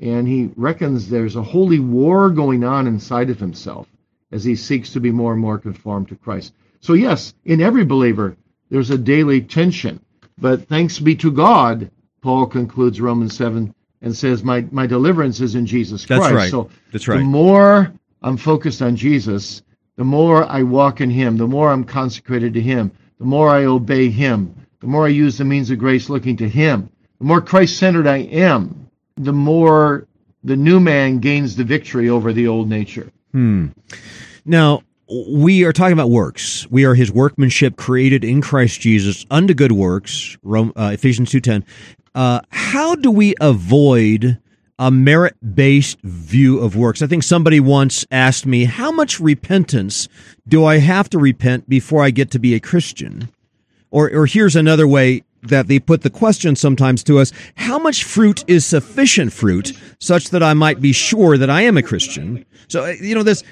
And 0.00 0.28
he 0.28 0.50
reckons 0.56 1.08
there's 1.08 1.36
a 1.36 1.42
holy 1.42 1.80
war 1.80 2.30
going 2.30 2.62
on 2.64 2.86
inside 2.86 3.30
of 3.30 3.40
himself 3.40 3.88
as 4.30 4.44
he 4.44 4.54
seeks 4.54 4.92
to 4.92 5.00
be 5.00 5.10
more 5.10 5.32
and 5.32 5.40
more 5.40 5.58
conformed 5.58 6.08
to 6.08 6.16
Christ. 6.16 6.52
So, 6.80 6.92
yes, 6.92 7.34
in 7.44 7.60
every 7.60 7.84
believer, 7.84 8.36
there's 8.70 8.90
a 8.90 8.98
daily 8.98 9.40
tension. 9.40 10.00
But 10.36 10.68
thanks 10.68 11.00
be 11.00 11.16
to 11.16 11.32
God, 11.32 11.90
Paul 12.20 12.46
concludes 12.46 13.00
Romans 13.00 13.36
7 13.36 13.74
and 14.02 14.16
says, 14.16 14.44
My, 14.44 14.64
my 14.70 14.86
deliverance 14.86 15.40
is 15.40 15.54
in 15.54 15.66
Jesus 15.66 16.06
Christ. 16.06 16.22
That's 16.22 16.34
right. 16.34 16.50
So, 16.50 16.70
That's 16.92 17.08
right. 17.08 17.18
the 17.18 17.24
more 17.24 17.92
I'm 18.22 18.36
focused 18.36 18.82
on 18.82 18.96
Jesus, 18.96 19.62
the 19.96 20.04
more 20.04 20.44
I 20.44 20.62
walk 20.62 21.00
in 21.00 21.10
Him, 21.10 21.36
the 21.36 21.46
more 21.48 21.70
I'm 21.70 21.84
consecrated 21.84 22.54
to 22.54 22.60
Him, 22.60 22.92
the 23.18 23.24
more 23.24 23.48
I 23.48 23.64
obey 23.64 24.10
Him, 24.10 24.54
the 24.80 24.86
more 24.86 25.06
I 25.06 25.10
use 25.10 25.38
the 25.38 25.44
means 25.44 25.70
of 25.70 25.78
grace 25.78 26.08
looking 26.08 26.36
to 26.36 26.48
Him, 26.48 26.88
the 27.18 27.24
more 27.24 27.40
Christ 27.40 27.78
centered 27.78 28.06
I 28.06 28.18
am, 28.18 28.87
the 29.18 29.32
more 29.32 30.06
the 30.44 30.56
new 30.56 30.80
man 30.80 31.18
gains 31.18 31.56
the 31.56 31.64
victory 31.64 32.08
over 32.08 32.32
the 32.32 32.46
old 32.46 32.68
nature. 32.68 33.10
Hmm. 33.32 33.66
Now, 34.44 34.82
we 35.30 35.64
are 35.64 35.72
talking 35.72 35.92
about 35.92 36.10
works. 36.10 36.66
We 36.70 36.84
are 36.84 36.94
His 36.94 37.10
workmanship, 37.10 37.76
created 37.76 38.24
in 38.24 38.40
Christ 38.40 38.80
Jesus 38.80 39.26
unto 39.30 39.54
good 39.54 39.72
works. 39.72 40.38
Rome, 40.42 40.72
uh, 40.76 40.90
Ephesians 40.94 41.30
two 41.30 41.40
ten. 41.40 41.64
Uh, 42.14 42.40
how 42.50 42.94
do 42.94 43.10
we 43.10 43.34
avoid 43.40 44.38
a 44.78 44.90
merit 44.90 45.36
based 45.54 46.00
view 46.02 46.60
of 46.60 46.76
works? 46.76 47.02
I 47.02 47.06
think 47.06 47.22
somebody 47.22 47.58
once 47.58 48.06
asked 48.10 48.46
me, 48.46 48.64
"How 48.64 48.92
much 48.92 49.18
repentance 49.18 50.08
do 50.46 50.64
I 50.64 50.78
have 50.78 51.10
to 51.10 51.18
repent 51.18 51.68
before 51.68 52.04
I 52.04 52.10
get 52.10 52.30
to 52.32 52.38
be 52.38 52.54
a 52.54 52.60
Christian?" 52.60 53.28
Or, 53.90 54.10
or 54.14 54.26
here's 54.26 54.54
another 54.54 54.86
way 54.86 55.24
that 55.42 55.68
they 55.68 55.78
put 55.78 56.02
the 56.02 56.10
question 56.10 56.56
sometimes 56.56 57.02
to 57.04 57.18
us 57.18 57.32
how 57.56 57.78
much 57.78 58.04
fruit 58.04 58.44
is 58.48 58.64
sufficient 58.66 59.32
fruit 59.32 59.72
such 60.00 60.30
that 60.30 60.42
I 60.42 60.54
might 60.54 60.80
be 60.80 60.92
sure 60.92 61.38
that 61.38 61.50
I 61.50 61.62
am 61.62 61.76
a 61.76 61.82
Christian? 61.82 62.44
So, 62.68 62.84
uh, 62.84 62.94
you 63.00 63.14
know, 63.14 63.22
this, 63.22 63.42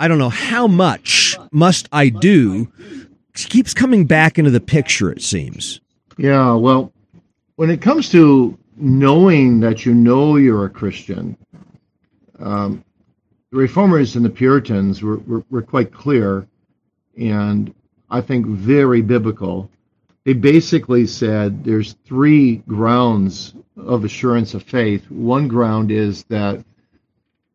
I 0.00 0.08
don't 0.08 0.18
know, 0.18 0.28
how 0.28 0.66
much 0.66 1.36
must 1.52 1.88
I 1.92 2.08
do 2.08 2.70
keeps 3.34 3.74
coming 3.74 4.06
back 4.06 4.38
into 4.38 4.50
the 4.50 4.60
picture, 4.60 5.10
it 5.10 5.22
seems. 5.22 5.80
Yeah, 6.18 6.54
well, 6.54 6.92
when 7.56 7.70
it 7.70 7.80
comes 7.80 8.10
to 8.10 8.58
knowing 8.76 9.60
that 9.60 9.86
you 9.86 9.94
know 9.94 10.36
you're 10.36 10.64
a 10.64 10.70
Christian, 10.70 11.36
um, 12.38 12.84
the 13.50 13.58
Reformers 13.58 14.16
and 14.16 14.24
the 14.24 14.30
Puritans 14.30 15.02
were, 15.02 15.18
were, 15.18 15.44
were 15.50 15.62
quite 15.62 15.92
clear 15.92 16.46
and 17.16 17.74
I 18.10 18.20
think 18.20 18.46
very 18.46 19.02
biblical 19.02 19.70
they 20.26 20.32
basically 20.32 21.06
said 21.06 21.62
there's 21.62 21.92
three 22.04 22.56
grounds 22.56 23.54
of 23.76 24.04
assurance 24.04 24.54
of 24.54 24.64
faith. 24.64 25.08
One 25.08 25.46
ground 25.46 25.92
is 25.92 26.24
that, 26.24 26.64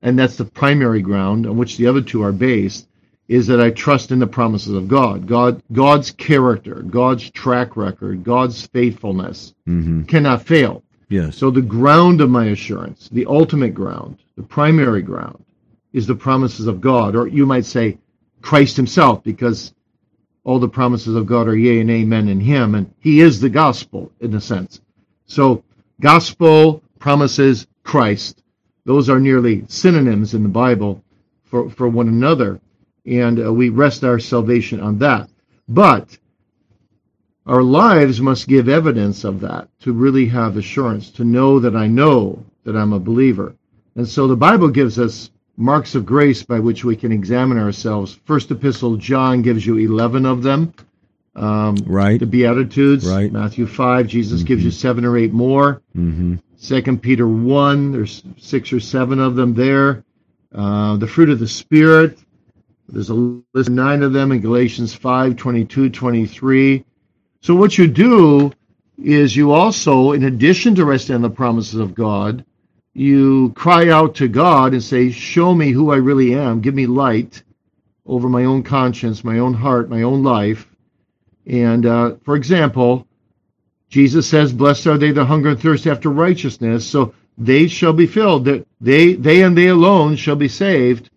and 0.01 0.17
that's 0.17 0.37
the 0.37 0.45
primary 0.45 1.01
ground 1.01 1.45
on 1.47 1.57
which 1.57 1.75
the 1.75 1.87
other 1.87 2.01
two 2.01 2.23
are 2.23 2.31
based, 2.31 2.87
is 3.27 3.47
that 3.47 3.59
I 3.59 3.71
trust 3.71 4.11
in 4.11 4.19
the 4.19 4.27
promises 4.27 4.73
of 4.73 4.87
God. 4.87 5.27
God, 5.27 5.61
God's 5.73 6.11
character, 6.11 6.75
God's 6.75 7.29
track 7.31 7.75
record, 7.75 8.23
God's 8.23 8.65
faithfulness 8.67 9.53
mm-hmm. 9.67 10.03
cannot 10.03 10.43
fail. 10.43 10.81
Yes. 11.09 11.35
So 11.35 11.51
the 11.51 11.61
ground 11.61 12.21
of 12.21 12.29
my 12.29 12.45
assurance, 12.45 13.09
the 13.09 13.25
ultimate 13.25 13.73
ground, 13.73 14.19
the 14.37 14.43
primary 14.43 15.01
ground, 15.01 15.43
is 15.91 16.07
the 16.07 16.15
promises 16.15 16.67
of 16.67 16.79
God, 16.79 17.17
or 17.17 17.27
you 17.27 17.45
might 17.45 17.65
say 17.65 17.97
Christ 18.41 18.77
Himself, 18.77 19.25
because 19.25 19.73
all 20.43 20.59
the 20.59 20.67
promises 20.67 21.15
of 21.15 21.25
God 21.25 21.47
are 21.47 21.55
yea 21.55 21.81
and 21.81 21.91
amen 21.91 22.27
in 22.27 22.39
him, 22.39 22.75
and 22.75 22.93
he 22.99 23.21
is 23.21 23.39
the 23.39 23.49
gospel 23.49 24.11
in 24.19 24.33
a 24.33 24.41
sense. 24.41 24.81
So, 25.25 25.63
gospel, 25.99 26.81
promises, 26.99 27.67
Christ, 27.83 28.43
those 28.85 29.09
are 29.09 29.19
nearly 29.19 29.63
synonyms 29.67 30.33
in 30.33 30.43
the 30.43 30.49
Bible 30.49 31.03
for, 31.43 31.69
for 31.69 31.87
one 31.87 32.07
another, 32.07 32.59
and 33.05 33.43
uh, 33.43 33.53
we 33.53 33.69
rest 33.69 34.03
our 34.03 34.19
salvation 34.19 34.79
on 34.79 34.97
that. 34.99 35.29
But 35.67 36.17
our 37.45 37.63
lives 37.63 38.21
must 38.21 38.47
give 38.47 38.69
evidence 38.69 39.23
of 39.23 39.39
that 39.41 39.67
to 39.81 39.93
really 39.93 40.25
have 40.27 40.57
assurance, 40.57 41.09
to 41.11 41.23
know 41.23 41.59
that 41.59 41.75
I 41.75 41.87
know 41.87 42.43
that 42.63 42.75
I'm 42.75 42.93
a 42.93 42.99
believer. 42.99 43.55
And 43.95 44.07
so 44.07 44.27
the 44.27 44.35
Bible 44.35 44.69
gives 44.69 44.99
us 44.99 45.31
marks 45.57 45.95
of 45.95 46.05
grace 46.05 46.43
by 46.43 46.59
which 46.59 46.83
we 46.83 46.95
can 46.95 47.11
examine 47.11 47.57
ourselves. 47.57 48.19
First 48.25 48.51
Epistle, 48.51 48.97
John 48.97 49.41
gives 49.41 49.65
you 49.65 49.77
11 49.77 50.25
of 50.25 50.43
them. 50.43 50.73
Um, 51.35 51.75
right. 51.85 52.19
The 52.19 52.25
Beatitudes. 52.25 53.05
Right. 53.05 53.31
Matthew 53.31 53.67
5, 53.67 54.07
Jesus 54.07 54.39
mm-hmm. 54.39 54.47
gives 54.47 54.63
you 54.63 54.71
seven 54.71 55.05
or 55.05 55.17
eight 55.17 55.33
more. 55.33 55.81
Mm-hmm. 55.95 56.35
Second 56.57 57.01
Peter 57.01 57.27
1, 57.27 57.91
there's 57.91 58.23
six 58.37 58.71
or 58.71 58.79
seven 58.79 59.19
of 59.19 59.35
them 59.35 59.53
there. 59.53 60.03
Uh, 60.53 60.97
the 60.97 61.07
fruit 61.07 61.29
of 61.29 61.39
the 61.39 61.47
Spirit, 61.47 62.19
there's 62.89 63.09
a 63.09 63.13
list 63.13 63.69
of 63.69 63.69
nine 63.69 64.03
of 64.03 64.13
them 64.13 64.31
in 64.31 64.41
Galatians 64.41 64.93
5, 64.93 65.37
22, 65.37 65.89
23. 65.89 66.83
So 67.41 67.55
what 67.55 67.77
you 67.77 67.87
do 67.87 68.51
is 69.01 69.35
you 69.35 69.51
also, 69.51 70.11
in 70.11 70.25
addition 70.25 70.75
to 70.75 70.85
resting 70.85 71.15
on 71.15 71.21
the 71.21 71.29
promises 71.29 71.79
of 71.79 71.95
God, 71.95 72.45
you 72.93 73.51
cry 73.55 73.89
out 73.89 74.15
to 74.15 74.27
God 74.27 74.73
and 74.73 74.83
say, 74.83 75.11
Show 75.11 75.53
me 75.53 75.71
who 75.71 75.91
I 75.91 75.97
really 75.97 76.35
am. 76.35 76.61
Give 76.61 76.75
me 76.75 76.87
light 76.87 77.43
over 78.05 78.27
my 78.27 78.45
own 78.45 78.63
conscience, 78.63 79.23
my 79.23 79.39
own 79.39 79.53
heart, 79.53 79.89
my 79.89 80.01
own 80.01 80.23
life. 80.23 80.67
And 81.45 81.85
uh, 81.85 82.15
for 82.23 82.35
example, 82.35 83.07
Jesus 83.89 84.27
says, 84.27 84.51
Blessed 84.51 84.87
are 84.87 84.97
they 84.97 85.11
that 85.11 85.25
hunger 85.25 85.49
and 85.49 85.59
thirst 85.59 85.87
after 85.87 86.09
righteousness, 86.09 86.85
so 86.85 87.13
they 87.37 87.67
shall 87.67 87.93
be 87.93 88.07
filled. 88.07 88.45
That 88.45 88.67
they, 88.81 89.13
they 89.13 89.43
and 89.43 89.57
they 89.57 89.67
alone 89.67 90.15
shall 90.15 90.35
be 90.35 90.49
saved. 90.49 91.09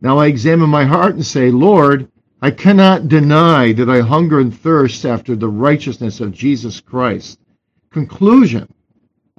Now 0.00 0.18
I 0.18 0.26
examine 0.26 0.70
my 0.70 0.84
heart 0.84 1.14
and 1.14 1.24
say, 1.24 1.50
Lord, 1.50 2.08
I 2.40 2.50
cannot 2.50 3.06
deny 3.06 3.72
that 3.74 3.88
I 3.88 4.00
hunger 4.00 4.40
and 4.40 4.56
thirst 4.56 5.04
after 5.04 5.36
the 5.36 5.48
righteousness 5.48 6.20
of 6.20 6.32
Jesus 6.32 6.80
Christ. 6.80 7.38
Conclusion 7.90 8.68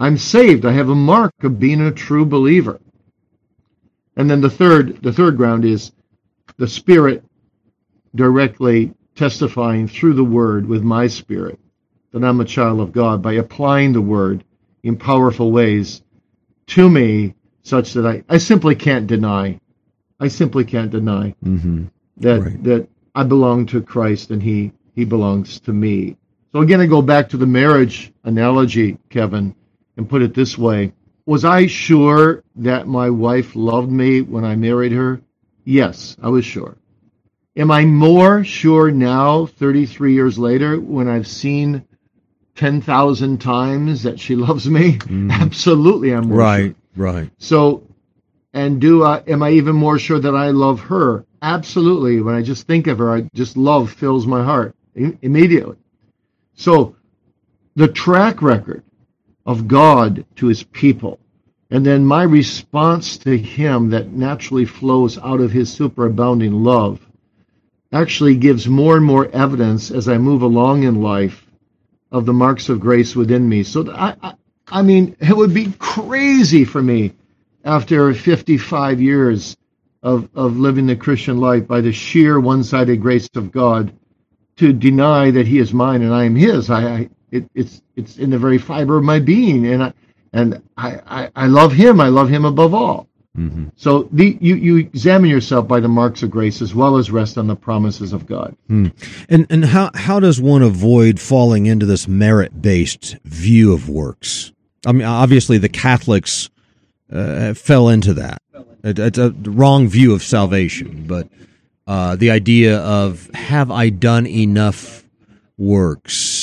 I'm 0.04 0.18
saved. 0.18 0.66
I 0.66 0.74
have 0.74 0.90
a 0.90 0.96
mark 0.96 1.32
of 1.44 1.62
being 1.62 1.80
a 1.80 1.90
true 1.90 2.26
believer. 2.26 2.82
And 4.18 4.30
then 4.30 4.42
the 4.42 4.50
third, 4.50 5.02
the 5.02 5.14
third 5.14 5.38
ground 5.38 5.64
is 5.64 5.94
the 6.58 6.68
Spirit 6.68 7.24
directly 8.14 8.94
testifying 9.16 9.88
through 9.88 10.16
the 10.16 10.24
Word 10.26 10.68
with 10.68 10.84
my 10.84 11.08
spirit 11.08 11.58
that 12.12 12.22
I'm 12.22 12.42
a 12.42 12.46
child 12.46 12.82
of 12.82 12.92
God 12.92 13.22
by 13.22 13.36
applying 13.36 13.94
the 13.94 14.02
Word 14.02 14.44
in 14.84 14.98
powerful 14.98 15.54
ways 15.54 16.04
to 16.68 16.90
me, 16.90 17.34
such 17.62 17.94
that 17.94 18.06
I, 18.06 18.24
I 18.28 18.40
simply 18.40 18.76
can't 18.76 19.08
deny. 19.08 19.58
I 20.20 20.28
simply 20.28 20.66
can't 20.66 20.92
deny 20.92 21.34
mm-hmm. 21.46 21.86
that 22.18 22.42
right. 22.42 22.64
that 22.66 22.90
I 23.16 23.24
belong 23.24 23.68
to 23.68 23.82
Christ 23.82 24.32
and 24.32 24.44
He 24.44 24.74
He 24.96 25.06
belongs 25.06 25.62
to 25.62 25.72
me. 25.72 26.18
So 26.52 26.60
again, 26.60 26.82
I 26.82 26.88
go 26.88 27.02
back 27.02 27.30
to 27.30 27.38
the 27.38 27.48
marriage 27.48 28.12
analogy, 28.26 28.98
Kevin 29.10 29.56
and 29.98 30.10
put 30.10 30.22
it 30.22 30.34
this 30.34 30.58
way 30.58 30.94
Was 31.26 31.46
I 31.46 31.68
sure 31.68 32.44
that 32.58 32.88
my 32.88 33.10
wife 33.10 33.56
loved 33.56 33.92
me 33.92 34.22
when 34.22 34.44
I 34.44 34.56
married 34.56 34.92
her? 34.92 35.22
Yes, 35.64 36.18
I 36.22 36.30
was 36.30 36.46
sure. 36.46 36.78
Am 37.56 37.70
I 37.70 37.86
more 37.86 38.44
sure 38.44 38.90
now, 38.90 39.46
33 39.46 40.14
years 40.14 40.40
later, 40.40 40.80
when 40.80 41.08
I've 41.08 41.28
seen 41.28 41.86
10,000 42.56 43.40
times 43.40 44.04
that 44.04 44.20
she 44.20 44.36
loves 44.36 44.68
me? 44.68 44.98
Mm. 44.98 45.32
Absolutely, 45.42 46.12
I'm 46.12 46.28
more 46.28 46.38
sure. 46.38 46.46
right, 46.46 46.76
sure. 46.96 47.06
right. 47.06 47.32
So, 47.38 47.88
and 48.54 48.82
do 48.82 49.04
I, 49.04 49.20
am 49.28 49.44
I 49.44 49.52
even 49.52 49.76
more 49.76 50.00
sure 50.00 50.20
that 50.20 50.36
I 50.36 50.50
love 50.50 50.80
her? 50.82 51.26
Absolutely. 51.44 52.22
When 52.22 52.36
I 52.36 52.42
just 52.42 52.66
think 52.66 52.88
of 52.88 52.98
her, 52.98 53.14
I 53.14 53.30
just 53.34 53.56
love 53.56 53.92
fills 53.92 54.26
my 54.26 54.44
heart 54.44 54.76
immediately. 54.96 55.78
So, 56.56 56.96
the 57.76 57.88
track 57.88 58.42
record 58.42 58.84
of 59.46 59.68
God 59.68 60.26
to 60.38 60.48
his 60.48 60.64
people. 60.64 61.20
And 61.70 61.86
then 61.86 62.06
my 62.06 62.24
response 62.24 63.18
to 63.20 63.38
him 63.38 63.90
that 63.90 64.12
naturally 64.12 64.66
flows 64.66 65.18
out 65.18 65.42
of 65.42 65.52
his 65.52 65.76
superabounding 65.76 66.64
love 66.64 67.00
actually 67.92 68.36
gives 68.36 68.68
more 68.68 68.98
and 68.98 69.06
more 69.06 69.30
evidence 69.30 69.92
as 69.92 70.08
I 70.10 70.18
move 70.18 70.42
along 70.42 70.84
in 70.84 71.02
life 71.02 71.46
of 72.12 72.26
the 72.26 72.34
marks 72.34 72.70
of 72.70 72.80
grace 72.80 73.16
within 73.16 73.48
me. 73.48 73.64
So 73.64 73.92
I, 73.92 74.16
I, 74.22 74.34
I 74.68 74.82
mean, 74.82 75.16
it 75.20 75.36
would 75.36 75.54
be 75.54 75.74
crazy 75.80 76.66
for 76.66 76.82
me 76.82 77.14
after 77.64 78.14
55 78.14 79.02
years 79.02 79.56
of, 80.02 80.30
of 80.36 80.58
living 80.58 80.88
the 80.88 80.96
Christian 80.96 81.38
life 81.38 81.68
by 81.68 81.82
the 81.82 81.92
sheer 81.92 82.40
one-sided 82.40 83.02
grace 83.02 83.30
of 83.36 83.52
God 83.52 83.94
to 84.58 84.74
deny 84.74 85.32
that 85.32 85.48
He 85.48 85.60
is 85.60 85.74
mine 85.74 86.02
and 86.02 86.14
I 86.14 86.26
am 86.26 86.36
His. 86.36 86.70
I, 86.70 86.84
I 86.84 87.10
it, 87.34 87.50
it's 87.56 87.82
it's 87.96 88.18
in 88.18 88.30
the 88.30 88.38
very 88.38 88.58
fiber 88.58 88.98
of 88.98 89.04
my 89.04 89.20
being, 89.20 89.66
and 89.66 89.84
I 89.84 89.94
and 90.32 90.62
I, 90.78 91.00
I, 91.06 91.30
I 91.36 91.48
love 91.48 91.74
Him. 91.74 92.00
I 92.00 92.08
love 92.08 92.30
Him 92.30 92.46
above 92.46 92.74
all. 92.74 93.08
Mm-hmm. 93.38 93.70
So 93.76 94.08
the, 94.12 94.38
you 94.40 94.56
you 94.56 94.78
examine 94.78 95.32
yourself 95.32 95.68
by 95.68 95.80
the 95.80 95.88
marks 95.88 96.22
of 96.22 96.30
grace 96.30 96.62
as 96.62 96.76
well 96.76 96.98
as 96.98 97.10
rest 97.10 97.38
on 97.40 97.48
the 97.48 97.56
promises 97.56 98.14
of 98.14 98.28
God. 98.28 98.56
Mm. 98.70 98.94
And 99.28 99.48
and 99.50 99.66
how 99.66 99.90
how 99.96 100.20
does 100.20 100.40
one 100.40 100.62
avoid 100.62 101.20
falling 101.20 101.66
into 101.66 101.88
this 101.88 102.08
merit 102.08 102.62
based 102.62 103.18
view 103.24 103.74
of 103.74 103.90
works? 103.90 104.52
I 104.86 104.92
mean, 104.92 105.08
obviously 105.08 105.58
the 105.58 105.70
Catholics 105.70 106.52
uh, 107.12 107.56
fell 107.56 107.90
into 107.90 108.14
that. 108.16 108.42
It's 108.84 109.18
a 109.18 109.32
wrong 109.32 109.88
view 109.88 110.14
of 110.14 110.22
salvation, 110.22 111.06
but 111.08 111.28
uh, 111.88 112.16
the 112.18 112.30
idea 112.30 112.80
of 112.80 113.32
have 113.34 113.72
I 113.72 113.90
done 113.90 114.28
enough 114.28 115.04
works? 115.58 116.43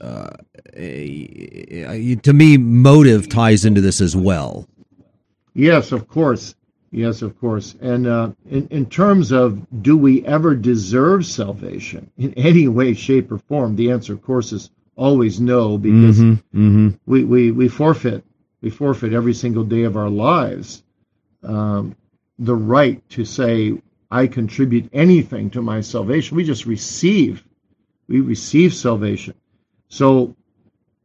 Uh, 0.00 0.30
to 0.74 2.32
me, 2.32 2.56
motive 2.56 3.28
ties 3.28 3.64
into 3.64 3.80
this 3.80 4.00
as 4.00 4.16
well. 4.16 4.66
Yes, 5.54 5.92
of 5.92 6.08
course. 6.08 6.54
Yes, 6.92 7.22
of 7.22 7.38
course. 7.38 7.76
And 7.80 8.06
uh, 8.06 8.32
in, 8.48 8.66
in 8.68 8.86
terms 8.86 9.30
of 9.30 9.64
do 9.82 9.96
we 9.96 10.24
ever 10.26 10.54
deserve 10.54 11.24
salvation 11.24 12.10
in 12.18 12.34
any 12.34 12.66
way, 12.68 12.94
shape, 12.94 13.30
or 13.30 13.38
form, 13.38 13.76
the 13.76 13.90
answer, 13.90 14.12
of 14.12 14.22
course, 14.22 14.52
is 14.52 14.70
always 14.96 15.40
no, 15.40 15.78
because 15.78 16.18
mm-hmm, 16.18 16.58
mm-hmm. 16.58 16.88
We, 17.06 17.24
we, 17.24 17.50
we 17.52 17.68
forfeit 17.68 18.24
we 18.60 18.68
forfeit 18.68 19.14
every 19.14 19.32
single 19.32 19.64
day 19.64 19.84
of 19.84 19.96
our 19.96 20.10
lives 20.10 20.82
um, 21.42 21.96
the 22.38 22.54
right 22.54 23.06
to 23.10 23.24
say 23.24 23.80
I 24.10 24.26
contribute 24.26 24.90
anything 24.92 25.50
to 25.50 25.62
my 25.62 25.80
salvation. 25.80 26.36
We 26.36 26.44
just 26.44 26.66
receive. 26.66 27.44
We 28.08 28.20
receive 28.20 28.74
salvation. 28.74 29.34
So 29.90 30.36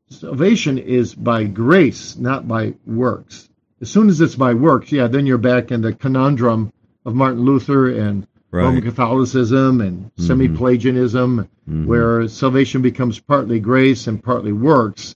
salvation 0.09 0.77
is 0.77 1.13
by 1.13 1.43
grace, 1.45 2.15
not 2.15 2.47
by 2.47 2.75
works. 2.85 3.49
As 3.81 3.91
soon 3.91 4.09
as 4.09 4.21
it's 4.21 4.35
by 4.35 4.53
works, 4.53 4.91
yeah, 4.91 5.07
then 5.07 5.25
you're 5.25 5.37
back 5.37 5.71
in 5.71 5.81
the 5.81 5.91
conundrum 5.91 6.71
of 7.03 7.15
Martin 7.15 7.41
Luther 7.41 7.89
and 7.89 8.25
right. 8.51 8.63
Roman 8.63 8.83
Catholicism 8.83 9.81
and 9.81 10.05
mm-hmm. 10.05 10.23
semi-Pelagianism, 10.23 11.49
mm-hmm. 11.69 11.85
where 11.85 12.27
salvation 12.27 12.81
becomes 12.81 13.19
partly 13.19 13.59
grace 13.59 14.07
and 14.07 14.23
partly 14.23 14.53
works. 14.53 15.15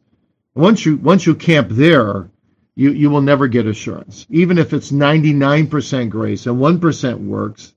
Once 0.55 0.85
you 0.85 0.97
once 0.97 1.25
you 1.25 1.35
camp 1.35 1.69
there, 1.69 2.29
you 2.75 2.91
you 2.91 3.11
will 3.11 3.21
never 3.21 3.47
get 3.47 3.67
assurance. 3.67 4.25
Even 4.29 4.57
if 4.57 4.73
it's 4.73 4.91
99% 4.91 6.09
grace 6.09 6.47
and 6.47 6.57
1% 6.57 7.19
works, 7.19 7.73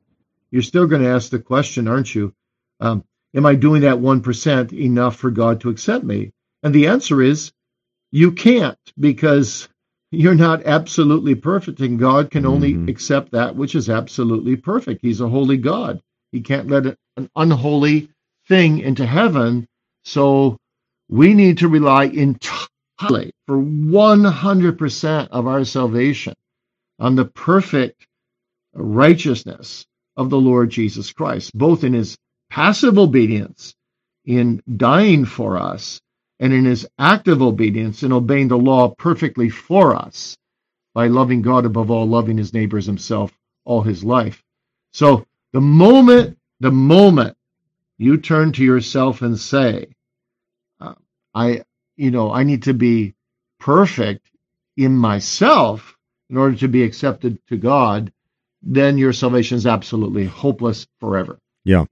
you're 0.50 0.62
still 0.62 0.86
going 0.86 1.02
to 1.02 1.08
ask 1.08 1.30
the 1.30 1.38
question, 1.38 1.86
aren't 1.86 2.14
you? 2.14 2.34
Um, 2.80 3.04
am 3.34 3.46
I 3.46 3.54
doing 3.54 3.82
that 3.82 3.98
1% 3.98 4.72
enough 4.72 5.16
for 5.16 5.30
God 5.30 5.60
to 5.60 5.70
accept 5.70 6.04
me? 6.04 6.32
And 6.62 6.74
the 6.74 6.86
answer 6.88 7.22
is 7.22 7.52
you 8.10 8.32
can't 8.32 8.78
because 8.98 9.68
you're 10.10 10.34
not 10.34 10.66
absolutely 10.66 11.34
perfect, 11.34 11.80
and 11.80 11.98
God 11.98 12.30
can 12.30 12.44
only 12.44 12.74
mm-hmm. 12.74 12.88
accept 12.88 13.32
that 13.32 13.56
which 13.56 13.74
is 13.74 13.88
absolutely 13.88 14.56
perfect. 14.56 15.00
He's 15.00 15.22
a 15.22 15.28
holy 15.28 15.56
God. 15.56 16.00
He 16.32 16.42
can't 16.42 16.68
let 16.68 16.98
an 17.16 17.30
unholy 17.34 18.10
thing 18.46 18.80
into 18.80 19.06
heaven. 19.06 19.66
So 20.04 20.58
we 21.08 21.32
need 21.32 21.58
to 21.58 21.68
rely 21.68 22.04
entirely 22.04 23.32
for 23.46 23.56
100% 23.56 25.28
of 25.28 25.46
our 25.46 25.64
salvation 25.64 26.34
on 26.98 27.16
the 27.16 27.24
perfect 27.24 28.06
righteousness 28.74 29.86
of 30.16 30.28
the 30.28 30.38
Lord 30.38 30.70
Jesus 30.70 31.12
Christ, 31.12 31.56
both 31.56 31.84
in 31.84 31.94
his 31.94 32.16
passive 32.52 32.98
obedience 32.98 33.74
in 34.26 34.62
dying 34.76 35.24
for 35.24 35.56
us 35.56 36.02
and 36.38 36.52
in 36.52 36.66
his 36.66 36.86
active 36.98 37.40
obedience 37.40 38.02
in 38.02 38.12
obeying 38.12 38.48
the 38.48 38.58
law 38.58 38.90
perfectly 38.90 39.48
for 39.48 39.96
us 39.96 40.36
by 40.92 41.06
loving 41.06 41.40
God 41.40 41.64
above 41.64 41.90
all, 41.90 42.06
loving 42.06 42.36
his 42.36 42.52
neighbors 42.52 42.84
himself 42.84 43.32
all 43.64 43.80
his 43.80 44.04
life. 44.04 44.44
So 44.92 45.24
the 45.54 45.62
moment, 45.62 46.36
the 46.60 46.70
moment 46.70 47.38
you 47.96 48.18
turn 48.18 48.52
to 48.52 48.62
yourself 48.62 49.22
and 49.22 49.40
say, 49.40 49.86
uh, 50.78 50.92
I, 51.34 51.62
you 51.96 52.10
know, 52.10 52.30
I 52.30 52.42
need 52.42 52.64
to 52.64 52.74
be 52.74 53.14
perfect 53.60 54.28
in 54.76 54.94
myself 54.94 55.96
in 56.28 56.36
order 56.36 56.56
to 56.56 56.68
be 56.68 56.82
accepted 56.82 57.38
to 57.46 57.56
God, 57.56 58.12
then 58.60 58.98
your 58.98 59.14
salvation 59.14 59.56
is 59.56 59.66
absolutely 59.66 60.26
hopeless 60.26 60.86
forever. 61.00 61.38
Yeah. 61.64 61.86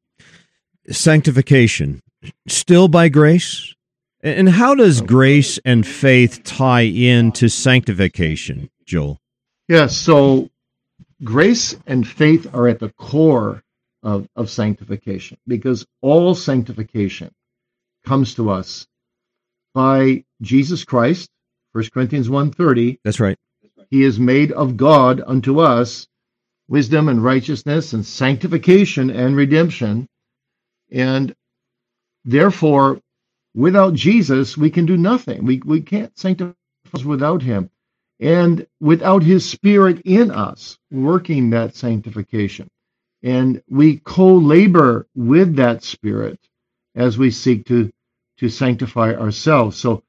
Sanctification, 0.88 2.00
still 2.48 2.88
by 2.88 3.08
grace? 3.08 3.74
And 4.22 4.48
how 4.48 4.74
does 4.74 5.00
grace 5.00 5.58
and 5.64 5.86
faith 5.86 6.42
tie 6.44 6.82
in 6.82 7.32
to 7.32 7.48
sanctification, 7.48 8.68
Joel? 8.84 9.18
Yeah, 9.68 9.86
so 9.86 10.50
grace 11.24 11.76
and 11.86 12.06
faith 12.06 12.52
are 12.54 12.68
at 12.68 12.80
the 12.80 12.90
core 12.90 13.62
of, 14.02 14.28
of 14.36 14.50
sanctification 14.50 15.38
because 15.46 15.86
all 16.02 16.34
sanctification 16.34 17.30
comes 18.04 18.34
to 18.34 18.50
us 18.50 18.86
by 19.74 20.24
Jesus 20.42 20.84
Christ, 20.84 21.30
1 21.72 21.84
Corinthians 21.92 22.28
1.30. 22.28 22.98
That's 23.04 23.20
right. 23.20 23.36
He 23.90 24.04
is 24.04 24.18
made 24.18 24.52
of 24.52 24.76
God 24.76 25.22
unto 25.26 25.60
us 25.60 26.06
wisdom 26.68 27.08
and 27.08 27.22
righteousness 27.22 27.92
and 27.92 28.04
sanctification 28.04 29.10
and 29.10 29.36
redemption. 29.36 30.06
And 30.92 31.35
therefore, 32.24 33.00
Without 33.55 33.94
Jesus, 33.94 34.57
we 34.57 34.70
can 34.70 34.87
do 34.87 34.96
nothing. 34.96 35.44
We, 35.44 35.61
we 35.64 35.81
can't 35.81 36.16
sanctify 36.18 36.55
without 37.05 37.42
him. 37.42 37.70
And 38.20 38.66
without 38.81 39.22
his 39.22 39.48
spirit 39.48 40.03
in 40.05 40.31
us, 40.31 40.79
working 40.90 41.50
that 41.50 41.74
sanctification. 41.74 42.68
And 43.22 43.62
we 43.68 43.98
co 43.98 44.35
labor 44.37 45.07
with 45.14 45.57
that 45.57 45.83
spirit 45.83 46.38
as 46.94 47.18
we 47.18 47.31
seek 47.31 47.66
to, 47.66 47.90
to 48.38 48.48
sanctify 48.48 49.14
ourselves. 49.14 49.79
So 49.79 50.03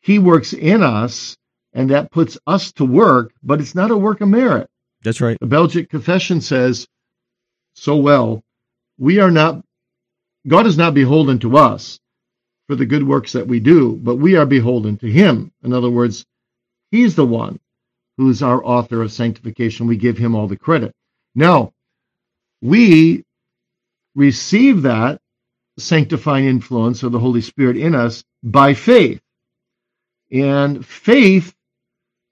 he 0.00 0.18
works 0.18 0.52
in 0.52 0.82
us, 0.82 1.36
and 1.72 1.90
that 1.90 2.10
puts 2.10 2.38
us 2.46 2.72
to 2.72 2.84
work, 2.84 3.32
but 3.42 3.60
it's 3.60 3.74
not 3.74 3.90
a 3.90 3.96
work 3.96 4.20
of 4.20 4.28
merit. 4.28 4.68
That's 5.02 5.20
right. 5.20 5.38
The 5.40 5.46
Belgic 5.46 5.88
Confession 5.88 6.40
says 6.40 6.86
so 7.74 7.96
well, 7.96 8.42
we 8.98 9.20
are 9.20 9.30
not, 9.30 9.64
God 10.46 10.66
is 10.66 10.76
not 10.76 10.94
beholden 10.94 11.38
to 11.40 11.56
us 11.56 12.00
for 12.68 12.76
the 12.76 12.86
good 12.86 13.06
works 13.06 13.32
that 13.32 13.46
we 13.46 13.60
do, 13.60 13.94
but 13.96 14.16
we 14.16 14.36
are 14.36 14.46
beholden 14.46 14.96
to 14.98 15.10
Him. 15.10 15.52
In 15.62 15.72
other 15.72 15.90
words, 15.90 16.24
He's 16.90 17.14
the 17.16 17.26
one 17.26 17.60
who's 18.16 18.42
our 18.42 18.64
author 18.64 19.02
of 19.02 19.12
sanctification. 19.12 19.86
We 19.86 19.96
give 19.96 20.18
Him 20.18 20.34
all 20.34 20.48
the 20.48 20.56
credit. 20.56 20.92
Now, 21.34 21.72
we 22.60 23.24
receive 24.14 24.82
that 24.82 25.20
sanctifying 25.78 26.46
influence 26.46 27.02
of 27.02 27.12
the 27.12 27.18
Holy 27.18 27.40
Spirit 27.40 27.76
in 27.76 27.94
us 27.94 28.24
by 28.42 28.74
faith. 28.74 29.20
And 30.30 30.84
faith, 30.84 31.54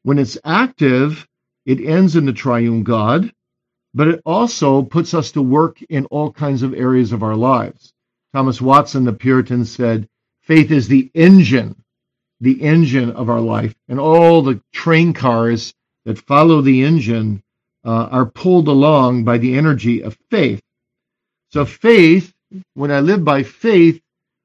when 0.03 0.19
it's 0.19 0.39
active, 0.45 1.27
it 1.67 1.81
ends 1.81 2.17
in 2.17 2.27
the 2.27 2.33
triune 2.33 2.83
God, 2.83 3.33
but 3.95 4.09
it 4.09 4.21
also 4.25 4.83
puts 4.83 5.15
us 5.15 5.33
to 5.33 5.43
work 5.43 5.83
in 5.83 6.07
all 6.07 6.33
kinds 6.33 6.63
of 6.63 6.75
areas 6.75 7.13
of 7.13 7.23
our 7.23 7.37
lives. 7.37 7.93
Thomas 8.33 8.61
Watson, 8.61 9.05
the 9.05 9.13
Puritan, 9.13 9.65
said, 9.65 10.09
Faith 10.43 10.71
is 10.71 10.89
the 10.89 11.11
engine, 11.15 11.83
the 12.41 12.63
engine 12.63 13.11
of 13.11 13.29
our 13.29 13.41
life. 13.41 13.75
And 13.89 13.99
all 13.99 14.43
the 14.43 14.63
train 14.73 15.13
cars 15.13 15.75
that 16.05 16.19
follow 16.19 16.61
the 16.61 16.83
engine 16.85 17.43
uh, 17.85 18.09
are 18.11 18.27
pulled 18.27 18.69
along 18.69 19.25
by 19.25 19.39
the 19.39 19.57
energy 19.57 20.03
of 20.03 20.17
faith. 20.31 20.63
So, 21.51 21.65
faith, 21.65 22.33
when 22.75 22.91
I 22.91 23.01
live 23.01 23.25
by 23.25 23.43
faith, 23.43 24.01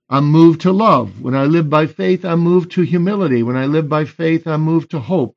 I'm 0.10 0.26
moved 0.26 0.62
to 0.62 0.71
love. 0.71 1.21
When 1.21 1.36
I 1.36 1.45
live 1.45 1.69
by 1.69 1.88
faith, 1.88 2.26
I'm 2.26 2.39
moved 2.39 2.71
to 2.74 2.82
humility. 2.82 3.43
When 3.43 3.56
I 3.56 3.65
live 3.65 3.89
by 3.89 4.06
faith, 4.06 4.48
I'm 4.48 4.62
moved 4.62 4.91
to 4.91 5.00
hope. 5.00 5.36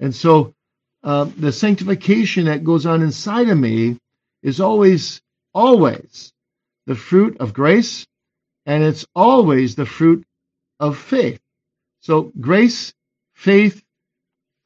And 0.00 0.14
so, 0.14 0.54
uh, 1.02 1.24
the 1.36 1.52
sanctification 1.52 2.46
that 2.46 2.64
goes 2.64 2.86
on 2.86 3.02
inside 3.02 3.48
of 3.48 3.58
me 3.58 3.98
is 4.42 4.60
always, 4.60 5.20
always 5.54 6.32
the 6.86 6.94
fruit 6.94 7.36
of 7.40 7.52
grace 7.52 8.06
and 8.66 8.82
it's 8.82 9.06
always 9.14 9.74
the 9.74 9.86
fruit 9.86 10.24
of 10.80 10.98
faith. 10.98 11.40
So 12.00 12.32
grace, 12.40 12.92
faith, 13.34 13.82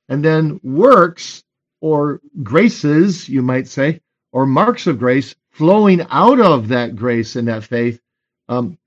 and 0.09 0.24
then 0.24 0.61
works 0.62 1.44
or 1.80 2.20
graces, 2.42 3.28
you 3.28 3.42
might 3.42 3.68
say, 3.68 4.00
or 4.33 4.46
marks 4.46 4.87
of 4.87 4.98
grace 4.98 5.35
flowing 5.50 6.06
out 6.11 6.40
of 6.40 6.68
that 6.68 6.96
grace 6.96 7.37
and 7.37 7.48
that 7.48 7.64
faith. 7.64 8.00
Um, 8.48 8.78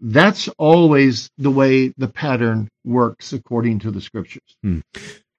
that's 0.00 0.48
always 0.56 1.30
the 1.36 1.50
way 1.50 1.88
the 1.98 2.08
pattern 2.08 2.68
works 2.84 3.32
according 3.32 3.80
to 3.80 3.90
the 3.90 4.00
scriptures. 4.00 4.56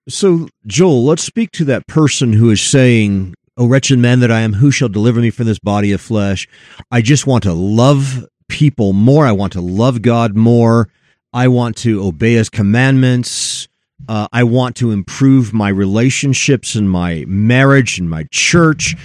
So, 0.07 0.47
Joel, 0.67 1.03
let's 1.05 1.23
speak 1.23 1.51
to 1.51 1.65
that 1.65 1.87
person 1.87 2.33
who 2.33 2.51
is 2.51 2.61
saying, 2.61 3.33
O 3.62 3.67
wretched 3.67 4.00
man 4.00 4.21
that 4.21 4.32
I 4.32 4.39
am, 4.39 4.54
who 4.54 4.71
shall 4.71 4.89
deliver 4.89 5.21
me 5.21 5.30
from 5.30 5.45
this 5.45 5.60
body 5.60 5.91
of 5.91 6.02
flesh? 6.02 6.47
I 6.89 7.04
just 7.04 7.28
want 7.28 7.43
to 7.43 7.54
love 7.54 8.26
people 8.50 8.91
more. 8.91 9.24
I 9.24 9.34
want 9.34 9.54
to 9.54 9.62
love 9.62 10.02
God 10.02 10.36
more. 10.36 10.89
I 11.32 11.47
want 11.47 11.78
to 11.78 12.04
obey 12.04 12.34
his 12.34 12.50
commandments. 12.50 13.67
Uh, 14.10 14.28
I 14.34 14.45
want 14.45 14.78
to 14.78 14.89
improve 14.89 15.54
my 15.54 15.69
relationships 15.69 16.74
and 16.74 16.89
my 16.89 17.24
marriage 17.28 18.00
and 18.00 18.10
my 18.10 18.26
church. 18.32 18.95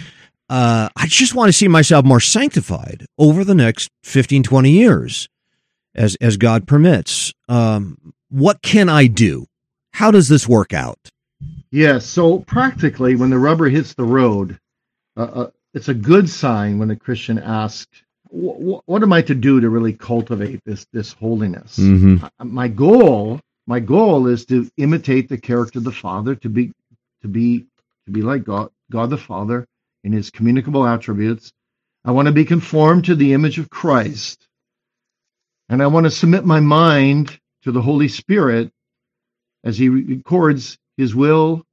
Uh, 0.49 0.89
I 0.97 1.07
just 1.07 1.35
want 1.35 1.51
to 1.51 1.53
see 1.53 1.69
myself 1.69 2.07
more 2.07 2.19
sanctified 2.19 3.05
over 3.19 3.45
the 3.45 3.55
next 3.55 3.91
15, 4.05 4.43
20 4.43 4.71
years 4.71 5.29
as, 5.95 6.17
as 6.23 6.39
God 6.39 6.67
permits. 6.67 7.35
Um, 7.47 8.15
what 8.31 8.63
can 8.63 8.89
I 8.89 9.07
do? 9.07 9.45
How 9.93 10.11
does 10.11 10.29
this 10.29 10.49
work 10.49 10.73
out? 10.73 11.11
Yes. 11.77 12.07
So 12.07 12.39
practically, 12.39 13.17
when 13.17 13.29
the 13.29 13.39
rubber 13.39 13.69
hits 13.69 13.93
the 13.93 14.03
road, 14.03 14.59
uh, 15.15 15.21
uh, 15.25 15.51
it's 15.75 15.91
a 15.91 15.95
good 15.95 16.27
sign 16.27 16.79
when 16.79 16.91
a 16.91 16.97
Christian 16.97 17.39
asks, 17.39 18.03
"What 18.31 19.03
am 19.03 19.13
I 19.13 19.21
to 19.21 19.35
do 19.35 19.61
to 19.61 19.69
really 19.69 19.93
cultivate 19.93 20.63
this 20.65 20.87
this 20.95 21.13
holiness?" 21.13 21.79
Mm-hmm. 21.79 22.25
My 22.51 22.69
goal, 22.69 23.41
my 23.67 23.81
goal, 23.81 24.27
is 24.27 24.47
to 24.47 24.71
imitate 24.79 25.29
the 25.29 25.37
character 25.37 25.79
of 25.79 25.85
the 25.85 25.93
Father, 25.93 26.35
to 26.37 26.49
be 26.49 26.73
to 27.21 27.29
be 27.29 27.67
to 28.07 28.11
be 28.11 28.23
like 28.23 28.45
God, 28.45 28.71
God 28.91 29.11
the 29.11 29.19
Father 29.19 29.67
in 30.03 30.13
His 30.13 30.31
communicable 30.31 30.87
attributes. 30.87 31.53
I 32.07 32.13
want 32.13 32.25
to 32.25 32.33
be 32.33 32.47
conformed 32.47 33.05
to 33.05 33.15
the 33.15 33.35
image 33.35 33.59
of 33.59 33.69
Christ, 33.69 34.49
and 35.69 35.83
I 35.83 35.89
want 35.89 36.05
to 36.05 36.11
submit 36.11 36.47
my 36.47 36.61
mind 36.61 37.39
to 37.65 37.71
the 37.71 37.83
Holy 37.83 38.09
Spirit 38.09 38.73
as 39.63 39.77
He 39.77 39.91
records 39.91 40.79
His 40.97 41.15
will 41.15 41.66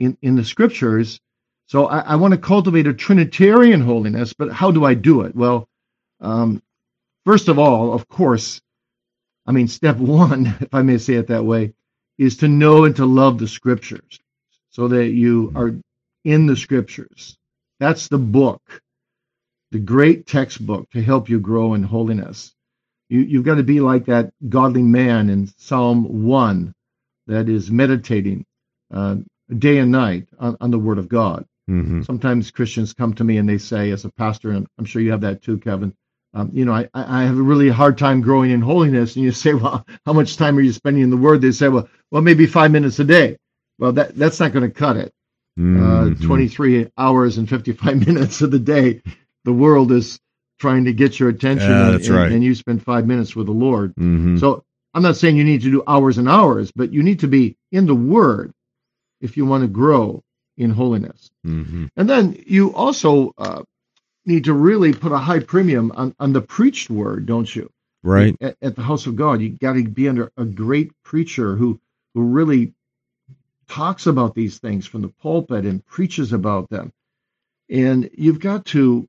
in, 0.00 0.16
in 0.22 0.34
the 0.34 0.44
scriptures. 0.44 1.20
So 1.66 1.86
I, 1.86 2.00
I 2.00 2.16
want 2.16 2.32
to 2.32 2.38
cultivate 2.38 2.88
a 2.88 2.94
Trinitarian 2.94 3.80
holiness, 3.80 4.32
but 4.32 4.50
how 4.50 4.72
do 4.72 4.84
I 4.84 4.94
do 4.94 5.20
it? 5.22 5.36
Well, 5.36 5.68
um, 6.20 6.62
first 7.24 7.48
of 7.48 7.58
all, 7.58 7.92
of 7.92 8.08
course, 8.08 8.60
I 9.46 9.52
mean, 9.52 9.68
step 9.68 9.96
one, 9.98 10.46
if 10.60 10.74
I 10.74 10.82
may 10.82 10.98
say 10.98 11.14
it 11.14 11.28
that 11.28 11.44
way, 11.44 11.74
is 12.18 12.38
to 12.38 12.48
know 12.48 12.84
and 12.84 12.96
to 12.96 13.06
love 13.06 13.38
the 13.38 13.48
scriptures 13.48 14.18
so 14.70 14.88
that 14.88 15.10
you 15.10 15.52
are 15.54 15.74
in 16.24 16.46
the 16.46 16.56
scriptures. 16.56 17.36
That's 17.78 18.08
the 18.08 18.18
book, 18.18 18.82
the 19.70 19.78
great 19.78 20.26
textbook 20.26 20.90
to 20.90 21.02
help 21.02 21.28
you 21.28 21.40
grow 21.40 21.74
in 21.74 21.82
holiness. 21.82 22.52
You, 23.08 23.20
you've 23.20 23.44
got 23.44 23.56
to 23.56 23.62
be 23.62 23.80
like 23.80 24.06
that 24.06 24.32
godly 24.48 24.82
man 24.82 25.30
in 25.30 25.46
Psalm 25.56 26.24
1 26.24 26.74
that 27.26 27.48
is 27.48 27.70
meditating 27.70 28.44
uh, 28.92 29.16
day 29.58 29.78
and 29.78 29.90
night 29.92 30.28
on, 30.38 30.56
on 30.60 30.70
the 30.70 30.78
Word 30.78 30.98
of 30.98 31.08
God. 31.08 31.44
Mm-hmm. 31.68 32.02
Sometimes 32.02 32.50
Christians 32.50 32.92
come 32.92 33.14
to 33.14 33.24
me 33.24 33.36
and 33.36 33.48
they 33.48 33.58
say, 33.58 33.90
as 33.90 34.04
a 34.04 34.10
pastor, 34.12 34.50
and 34.50 34.66
I'm 34.78 34.84
sure 34.84 35.02
you 35.02 35.10
have 35.12 35.20
that 35.22 35.42
too, 35.42 35.58
Kevin. 35.58 35.94
Um, 36.34 36.50
you 36.52 36.64
know, 36.64 36.72
I, 36.72 36.88
I 36.94 37.22
have 37.24 37.38
a 37.38 37.42
really 37.42 37.68
hard 37.68 37.98
time 37.98 38.20
growing 38.20 38.50
in 38.52 38.60
holiness. 38.60 39.16
And 39.16 39.24
you 39.24 39.32
say, 39.32 39.54
well, 39.54 39.84
how 40.06 40.12
much 40.12 40.36
time 40.36 40.56
are 40.58 40.62
you 40.62 40.72
spending 40.72 41.02
in 41.02 41.10
the 41.10 41.16
Word? 41.16 41.40
They 41.40 41.50
say, 41.52 41.68
well, 41.68 41.88
well, 42.10 42.22
maybe 42.22 42.46
five 42.46 42.70
minutes 42.70 42.98
a 43.00 43.04
day. 43.04 43.36
Well, 43.78 43.92
that 43.92 44.14
that's 44.16 44.38
not 44.40 44.52
going 44.52 44.68
to 44.68 44.74
cut 44.74 44.96
it. 44.96 45.12
Uh, 45.58 45.62
Mhm. 46.14 46.22
23 46.22 46.90
hours 46.96 47.36
and 47.38 47.48
55 47.48 48.06
minutes 48.06 48.40
of 48.40 48.50
the 48.50 48.58
day, 48.58 49.02
the 49.44 49.52
world 49.52 49.90
is 49.92 50.18
trying 50.58 50.84
to 50.84 50.92
get 50.92 51.18
your 51.18 51.28
attention, 51.28 51.68
Yeah, 51.70 51.86
and, 51.94 52.00
and- 52.04 52.08
right. 52.08 52.32
and 52.32 52.44
you 52.44 52.54
spend 52.54 52.82
five 52.82 53.06
minutes 53.06 53.34
with 53.36 53.46
the 53.46 53.52
Lord. 53.52 53.94
Mhm. 53.96 54.38
So 54.38 54.62
I'm 54.94 55.02
not 55.02 55.16
saying 55.16 55.36
you 55.36 55.44
need 55.44 55.62
to 55.62 55.70
do 55.70 55.82
hours 55.86 56.18
and 56.18 56.28
hours, 56.28 56.70
but 56.74 56.92
you 56.92 57.02
need 57.02 57.20
to 57.20 57.28
be 57.28 57.56
in 57.72 57.86
the 57.86 57.94
Word 57.94 58.52
if 59.20 59.36
you 59.36 59.46
want 59.46 59.62
to 59.62 59.68
grow 59.68 60.22
in 60.56 60.70
holiness. 60.70 61.30
Mhm. 61.46 61.90
And 61.96 62.08
then 62.08 62.42
you 62.46 62.74
also 62.74 63.32
uh, 63.38 63.62
need 64.26 64.44
to 64.44 64.54
really 64.54 64.92
put 64.92 65.12
a 65.12 65.18
high 65.18 65.40
premium 65.40 65.92
on, 65.94 66.14
on 66.18 66.32
the 66.32 66.42
preached 66.42 66.90
word, 66.90 67.26
don't 67.26 67.54
you? 67.54 67.70
Right. 68.02 68.36
At, 68.40 68.56
at 68.62 68.76
the 68.76 68.82
house 68.82 69.06
of 69.06 69.16
God, 69.16 69.40
you 69.40 69.50
got 69.50 69.74
to 69.74 69.84
be 69.84 70.08
under 70.08 70.30
a 70.36 70.44
great 70.44 70.92
preacher 71.02 71.56
who 71.56 71.80
who 72.14 72.22
really 72.22 72.74
talks 73.68 74.06
about 74.06 74.34
these 74.34 74.58
things 74.58 74.86
from 74.86 75.02
the 75.02 75.08
pulpit 75.22 75.64
and 75.64 75.84
preaches 75.86 76.32
about 76.32 76.68
them. 76.70 76.92
And 77.68 78.10
you've 78.14 78.40
got 78.40 78.64
to 78.66 79.06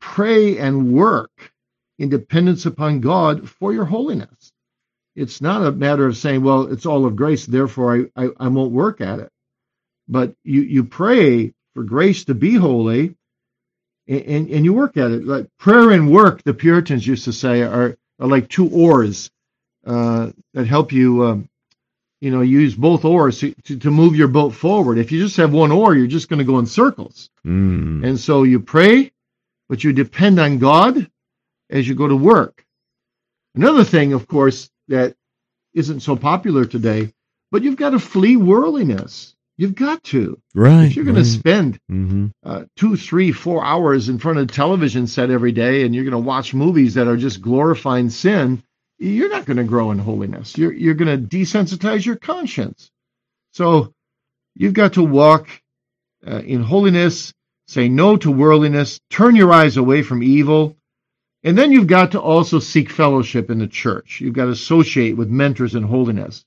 pray 0.00 0.58
and 0.58 0.92
work 0.92 1.52
in 1.98 2.08
dependence 2.10 2.64
upon 2.66 3.00
God 3.00 3.48
for 3.48 3.72
your 3.72 3.84
holiness. 3.86 4.52
It's 5.16 5.40
not 5.40 5.66
a 5.66 5.72
matter 5.72 6.06
of 6.06 6.16
saying, 6.16 6.42
well, 6.42 6.70
it's 6.70 6.84
all 6.84 7.06
of 7.06 7.16
grace, 7.16 7.46
therefore 7.46 8.08
I, 8.16 8.24
I, 8.24 8.28
I 8.38 8.48
won't 8.48 8.72
work 8.72 9.00
at 9.00 9.18
it. 9.18 9.32
But 10.06 10.34
you, 10.44 10.60
you 10.60 10.84
pray 10.84 11.54
for 11.74 11.82
grace 11.82 12.26
to 12.26 12.34
be 12.34 12.54
holy 12.54 13.16
and, 14.06 14.20
and, 14.20 14.50
and 14.50 14.64
you 14.64 14.74
work 14.74 14.96
at 14.96 15.10
it. 15.10 15.26
Like 15.26 15.48
prayer 15.58 15.90
and 15.90 16.12
work, 16.12 16.42
the 16.42 16.54
Puritans 16.54 17.06
used 17.06 17.24
to 17.24 17.32
say, 17.32 17.62
are, 17.62 17.96
are 18.20 18.26
like 18.28 18.48
two 18.48 18.68
oars 18.70 19.30
uh, 19.86 20.30
that 20.52 20.66
help 20.66 20.92
you, 20.92 21.24
um, 21.24 21.48
you 22.20 22.30
know, 22.30 22.42
use 22.42 22.74
both 22.74 23.04
oars 23.04 23.40
to, 23.40 23.54
to, 23.64 23.78
to 23.78 23.90
move 23.90 24.16
your 24.16 24.28
boat 24.28 24.50
forward. 24.50 24.98
If 24.98 25.12
you 25.12 25.20
just 25.22 25.36
have 25.38 25.52
one 25.52 25.72
oar, 25.72 25.94
you're 25.94 26.06
just 26.06 26.28
going 26.28 26.38
to 26.38 26.44
go 26.44 26.58
in 26.58 26.66
circles. 26.66 27.30
Mm. 27.46 28.06
And 28.06 28.20
so 28.20 28.42
you 28.42 28.60
pray, 28.60 29.12
but 29.68 29.82
you 29.82 29.92
depend 29.92 30.38
on 30.38 30.58
God 30.58 31.10
as 31.70 31.88
you 31.88 31.94
go 31.94 32.06
to 32.06 32.16
work. 32.16 32.64
Another 33.54 33.84
thing, 33.84 34.12
of 34.12 34.26
course, 34.28 34.70
that 34.88 35.14
isn't 35.74 36.00
so 36.00 36.16
popular 36.16 36.64
today, 36.64 37.12
but 37.50 37.62
you've 37.62 37.76
got 37.76 37.90
to 37.90 37.98
flee 37.98 38.36
worldliness. 38.36 39.34
You've 39.58 39.74
got 39.74 40.02
to. 40.04 40.40
Right. 40.54 40.84
If 40.84 40.96
you're 40.96 41.04
going 41.04 41.16
to 41.16 41.24
spend 41.24 41.78
hmm 41.88 42.26
uh, 42.44 42.64
two, 42.76 42.96
three, 42.96 43.32
four 43.32 43.64
hours 43.64 44.08
in 44.08 44.18
front 44.18 44.38
of 44.38 44.44
a 44.44 44.52
television 44.52 45.06
set 45.06 45.30
every 45.30 45.52
day 45.52 45.84
and 45.84 45.94
you're 45.94 46.04
going 46.04 46.12
to 46.12 46.18
watch 46.18 46.54
movies 46.54 46.94
that 46.94 47.08
are 47.08 47.16
just 47.16 47.40
glorifying 47.40 48.10
sin, 48.10 48.62
you're 48.98 49.30
not 49.30 49.46
going 49.46 49.56
to 49.56 49.64
grow 49.64 49.90
in 49.90 49.98
holiness. 49.98 50.56
You're, 50.56 50.72
you're 50.72 50.94
going 50.94 51.20
to 51.20 51.36
desensitize 51.36 52.04
your 52.04 52.16
conscience. 52.16 52.90
So 53.52 53.92
you've 54.54 54.74
got 54.74 54.94
to 54.94 55.02
walk 55.02 55.48
uh, 56.26 56.40
in 56.40 56.62
holiness, 56.62 57.32
say 57.66 57.88
no 57.88 58.16
to 58.18 58.30
worldliness, 58.30 59.00
turn 59.10 59.36
your 59.36 59.52
eyes 59.52 59.76
away 59.76 60.02
from 60.02 60.22
evil. 60.22 60.75
And 61.46 61.56
then 61.56 61.70
you've 61.72 61.86
got 61.86 62.10
to 62.12 62.20
also 62.20 62.58
seek 62.58 62.90
fellowship 62.90 63.50
in 63.50 63.58
the 63.60 63.68
church. 63.68 64.20
You've 64.20 64.34
got 64.34 64.46
to 64.46 64.50
associate 64.50 65.16
with 65.16 65.30
mentors 65.30 65.76
in 65.76 65.84
holiness. 65.84 66.44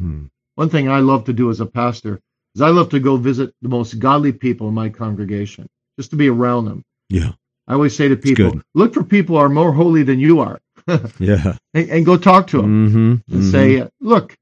Hmm. 0.00 0.24
One 0.54 0.70
thing 0.70 0.88
I 0.88 1.00
love 1.00 1.24
to 1.26 1.34
do 1.34 1.50
as 1.50 1.60
a 1.60 1.66
pastor 1.66 2.18
is 2.54 2.62
I 2.62 2.70
love 2.70 2.88
to 2.90 2.98
go 2.98 3.16
visit 3.18 3.54
the 3.62 3.68
most 3.68 3.98
godly 3.98 4.32
people 4.32 4.66
in 4.68 4.74
my 4.74 4.88
congregation, 4.88 5.68
just 5.98 6.10
to 6.10 6.16
be 6.16 6.28
around 6.30 6.64
them. 6.64 6.82
Yeah. 7.10 7.32
I 7.68 7.74
always 7.74 7.94
say 7.94 8.08
to 8.08 8.16
people, 8.16 8.62
look 8.74 8.94
for 8.94 9.04
people 9.04 9.36
who 9.36 9.42
are 9.42 9.50
more 9.50 9.70
holy 9.72 10.02
than 10.02 10.18
you 10.18 10.40
are, 10.40 10.58
Yeah. 11.20 11.56
and, 11.74 11.90
and 11.90 12.06
go 12.06 12.16
talk 12.16 12.46
to 12.48 12.62
them 12.62 12.88
Mm-hmm. 12.88 13.34
and 13.34 13.44
say, 13.44 13.86
look, 14.00 14.34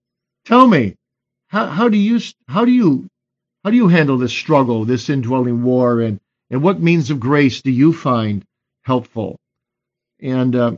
tell 0.44 0.68
me, 0.68 0.94
how, 1.48 1.66
how 1.66 1.88
do 1.88 1.98
you 1.98 2.20
how 2.48 2.64
do 2.64 2.70
you 2.70 3.08
how 3.64 3.70
do 3.70 3.76
you 3.76 3.88
handle 3.88 4.18
this 4.18 4.32
struggle, 4.32 4.84
this 4.84 5.10
indwelling 5.10 5.64
war, 5.64 6.00
and 6.00 6.20
and 6.50 6.62
what 6.62 6.80
means 6.80 7.10
of 7.10 7.18
grace 7.18 7.60
do 7.62 7.72
you 7.72 7.92
find 7.92 8.44
helpful? 8.84 9.36
And 10.20 10.56
uh, 10.56 10.72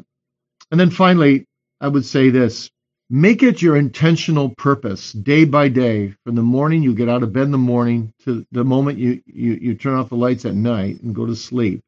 and 0.70 0.80
then 0.80 0.90
finally, 0.90 1.46
I 1.80 1.88
would 1.88 2.04
say 2.04 2.30
this: 2.30 2.70
make 3.10 3.42
it 3.42 3.62
your 3.62 3.76
intentional 3.76 4.50
purpose, 4.56 5.12
day 5.12 5.44
by 5.44 5.68
day, 5.68 6.14
from 6.24 6.34
the 6.34 6.42
morning 6.42 6.82
you 6.82 6.94
get 6.94 7.08
out 7.08 7.22
of 7.22 7.32
bed 7.32 7.44
in 7.44 7.52
the 7.52 7.58
morning 7.58 8.12
to 8.24 8.46
the 8.52 8.64
moment 8.64 8.98
you 8.98 9.22
you, 9.26 9.54
you 9.54 9.74
turn 9.74 9.94
off 9.94 10.10
the 10.10 10.16
lights 10.16 10.44
at 10.44 10.54
night 10.54 11.00
and 11.02 11.14
go 11.14 11.26
to 11.26 11.36
sleep, 11.36 11.82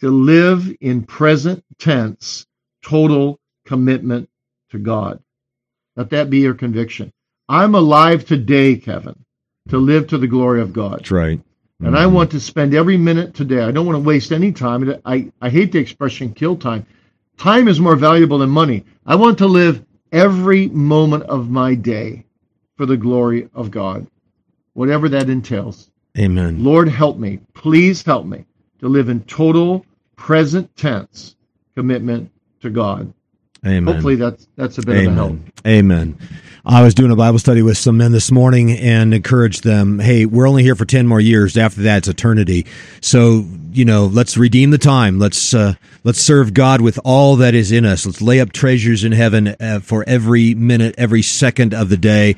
to 0.00 0.10
live 0.10 0.74
in 0.80 1.04
present 1.04 1.64
tense, 1.78 2.46
total 2.82 3.38
commitment 3.66 4.28
to 4.70 4.78
God. 4.78 5.20
Let 5.96 6.10
that 6.10 6.30
be 6.30 6.38
your 6.38 6.54
conviction. 6.54 7.12
I'm 7.48 7.74
alive 7.74 8.24
today, 8.24 8.76
Kevin, 8.76 9.24
to 9.68 9.78
live 9.78 10.08
to 10.08 10.18
the 10.18 10.26
glory 10.26 10.62
of 10.62 10.72
God. 10.72 11.00
That's 11.00 11.10
right. 11.10 11.40
And 11.84 11.98
I 11.98 12.06
want 12.06 12.30
to 12.30 12.40
spend 12.40 12.74
every 12.74 12.96
minute 12.96 13.34
today. 13.34 13.60
I 13.60 13.72
don't 13.72 13.86
want 13.86 13.96
to 13.96 14.06
waste 14.06 14.30
any 14.30 14.52
time. 14.52 14.94
I, 15.04 15.32
I 15.40 15.50
hate 15.50 15.72
the 15.72 15.80
expression 15.80 16.32
kill 16.32 16.56
time. 16.56 16.86
Time 17.36 17.66
is 17.66 17.80
more 17.80 17.96
valuable 17.96 18.38
than 18.38 18.50
money. 18.50 18.84
I 19.04 19.16
want 19.16 19.38
to 19.38 19.46
live 19.46 19.84
every 20.12 20.68
moment 20.68 21.24
of 21.24 21.50
my 21.50 21.74
day 21.74 22.24
for 22.76 22.86
the 22.86 22.96
glory 22.96 23.48
of 23.52 23.72
God, 23.72 24.06
whatever 24.74 25.08
that 25.08 25.28
entails. 25.28 25.90
Amen. 26.16 26.62
Lord, 26.62 26.88
help 26.88 27.18
me. 27.18 27.40
Please 27.52 28.02
help 28.02 28.26
me 28.26 28.44
to 28.78 28.88
live 28.88 29.08
in 29.08 29.24
total 29.24 29.84
present 30.14 30.74
tense 30.76 31.34
commitment 31.74 32.30
to 32.60 32.70
God. 32.70 33.12
Amen. 33.64 33.94
Hopefully 33.94 34.16
that's 34.16 34.48
that's 34.56 34.78
a 34.78 34.82
bit 34.82 34.96
Amen. 34.96 35.06
of 35.06 35.12
a 35.12 35.16
help. 35.16 35.38
Amen. 35.66 36.18
I 36.64 36.82
was 36.82 36.94
doing 36.94 37.10
a 37.10 37.16
Bible 37.16 37.40
study 37.40 37.60
with 37.60 37.76
some 37.76 37.96
men 37.96 38.12
this 38.12 38.30
morning 38.30 38.70
and 38.70 39.12
encouraged 39.12 39.64
them, 39.64 39.98
hey, 39.98 40.26
we're 40.26 40.48
only 40.48 40.62
here 40.62 40.76
for 40.76 40.84
10 40.84 41.08
more 41.08 41.20
years. 41.20 41.56
After 41.56 41.82
that, 41.82 41.98
it's 41.98 42.08
eternity. 42.08 42.66
So, 43.00 43.44
you 43.72 43.84
know, 43.84 44.06
let's 44.06 44.36
redeem 44.36 44.70
the 44.70 44.78
time. 44.78 45.18
Let's, 45.18 45.54
uh, 45.54 45.74
let's 46.04 46.20
serve 46.20 46.54
God 46.54 46.80
with 46.80 47.00
all 47.04 47.34
that 47.36 47.56
is 47.56 47.72
in 47.72 47.84
us. 47.84 48.06
Let's 48.06 48.22
lay 48.22 48.38
up 48.38 48.52
treasures 48.52 49.02
in 49.02 49.10
heaven 49.10 49.56
uh, 49.58 49.80
for 49.82 50.04
every 50.06 50.54
minute, 50.54 50.94
every 50.98 51.22
second 51.22 51.74
of 51.74 51.88
the 51.88 51.96
day. 51.96 52.36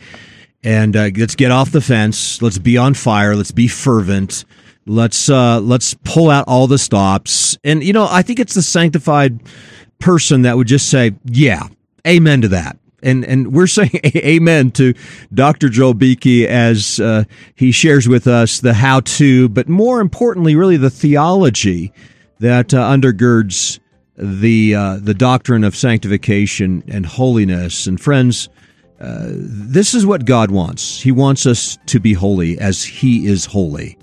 And 0.63 0.97
uh, 0.97 1.11
let's 1.15 1.35
get 1.35 1.51
off 1.51 1.71
the 1.71 1.83
fence. 1.83 2.41
Let's 2.41 2.57
be 2.57 2.79
on 2.79 2.95
fire. 2.95 3.37
Let's 3.37 3.53
be 3.53 3.69
fervent. 3.69 4.47
Let's, 4.87 5.29
uh, 5.29 5.61
let's 5.61 5.93
pull 6.03 6.31
out 6.31 6.47
all 6.49 6.67
the 6.67 6.79
stops. 6.79 7.59
And, 7.63 7.85
you 7.85 7.93
know, 7.93 8.09
I 8.11 8.23
think 8.23 8.41
it's 8.41 8.55
the 8.55 8.63
sanctified 8.63 9.39
person 10.05 10.43
that 10.43 10.57
would 10.57 10.67
just 10.67 10.90
say, 10.90 11.12
yeah, 11.25 11.67
amen 12.07 12.43
to 12.43 12.49
that 12.49 12.79
and 13.05 13.25
and 13.25 13.53
we're 13.53 13.67
saying 13.79 14.01
amen 14.17 14.73
to 14.73 14.95
Dr. 15.33 15.69
Joel 15.69 15.95
Beeke 15.95 16.49
as 16.49 16.99
uh, 16.99 17.25
he 17.55 17.71
shares 17.71 18.09
with 18.09 18.27
us 18.27 18.61
the 18.61 18.75
how 18.75 19.01
to, 19.01 19.49
but 19.51 19.69
more 19.69 20.01
importantly, 20.01 20.57
really 20.57 20.77
the 20.77 20.90
theology 20.90 21.93
that 22.40 22.75
uh, 22.75 22.83
undergirds 22.90 23.79
the 24.17 24.75
uh, 24.75 24.99
the 25.01 25.14
doctrine 25.14 25.64
of 25.64 25.77
sanctification 25.77 26.83
and 26.88 27.07
holiness. 27.07 27.87
And 27.87 28.01
friends, 28.01 28.49
uh, 29.01 29.27
this 29.29 29.95
is 29.95 30.07
what 30.07 30.25
God 30.25 30.51
wants. 30.51 31.01
He 31.01 31.12
wants 31.12 31.47
us 31.47 31.79
to 31.87 32.01
be 32.01 32.14
holy 32.14 32.59
as 32.59 32.83
He 32.83 33.27
is 33.27 33.45
holy. 33.45 33.99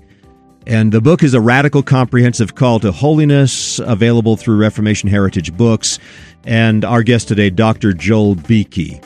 And 0.68 0.92
the 0.92 1.02
book 1.02 1.24
is 1.24 1.34
a 1.34 1.42
radical, 1.42 1.82
comprehensive 1.82 2.56
call 2.56 2.80
to 2.82 2.92
holiness, 2.92 3.80
available 3.80 4.38
through 4.38 4.58
Reformation 4.58 5.10
Heritage 5.10 5.56
Books. 5.58 5.98
And 6.44 6.86
our 6.86 7.04
guest 7.04 7.28
today, 7.28 7.50
Dr. 7.50 7.94
Joel 7.94 8.36
Beeke. 8.36 9.04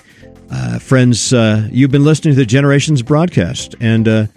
Uh, 0.52 0.80
friends, 0.80 1.34
uh, 1.34 1.68
you've 1.72 1.92
been 1.92 2.04
listening 2.04 2.34
to 2.34 2.38
the 2.38 2.46
Generations 2.46 3.02
broadcast, 3.02 3.76
and 3.80 4.08
uh, 4.08 4.28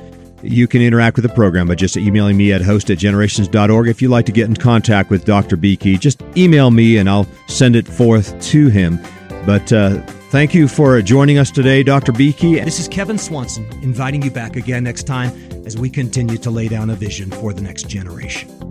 you 0.43 0.67
can 0.67 0.81
interact 0.81 1.17
with 1.17 1.25
the 1.25 1.35
program 1.35 1.69
by 1.69 1.75
just 1.75 1.97
emailing 1.97 2.37
me 2.37 2.53
at 2.53 2.63
host 2.63 2.91
at 2.91 2.99
generations.org. 2.99 3.89
If 3.89 4.01
you'd 4.01 4.11
like 4.11 4.27
to 4.27 4.33
get 4.33 4.49
in 4.49 4.57
contact 4.57 5.11
with 5.11 5.25
Dr. 5.25 5.57
Beeke, 5.57 6.01
just 6.01 6.23
email 6.37 6.71
me 6.71 6.97
and 6.97 7.09
I'll 7.09 7.27
send 7.47 7.77
it 7.77 7.87
forth 7.87 8.41
to 8.51 8.69
him. 8.69 8.99
But 9.45 9.73
uh, 9.73 10.01
thank 10.31 10.55
you 10.55 10.69
for 10.69 10.97
uh, 10.97 11.03
joining 11.03 11.39
us 11.39 11.51
today, 11.51 11.83
Dr. 11.83 12.13
Beeke. 12.13 12.65
This 12.65 12.79
is 12.79 12.89
Kevin 12.89 13.19
Swanson 13.19 13.65
inviting 13.83 14.23
you 14.23 14.31
back 14.31 14.57
again 14.57 14.85
next 14.85 15.05
time 15.05 15.31
as 15.67 15.77
we 15.77 15.91
continue 15.91 16.39
to 16.39 16.51
lay 16.51 16.69
down 16.69 16.91
a 16.91 16.95
vision 16.95 17.31
for 17.31 17.53
the 17.53 17.61
next 17.61 17.89
generation. 17.89 18.68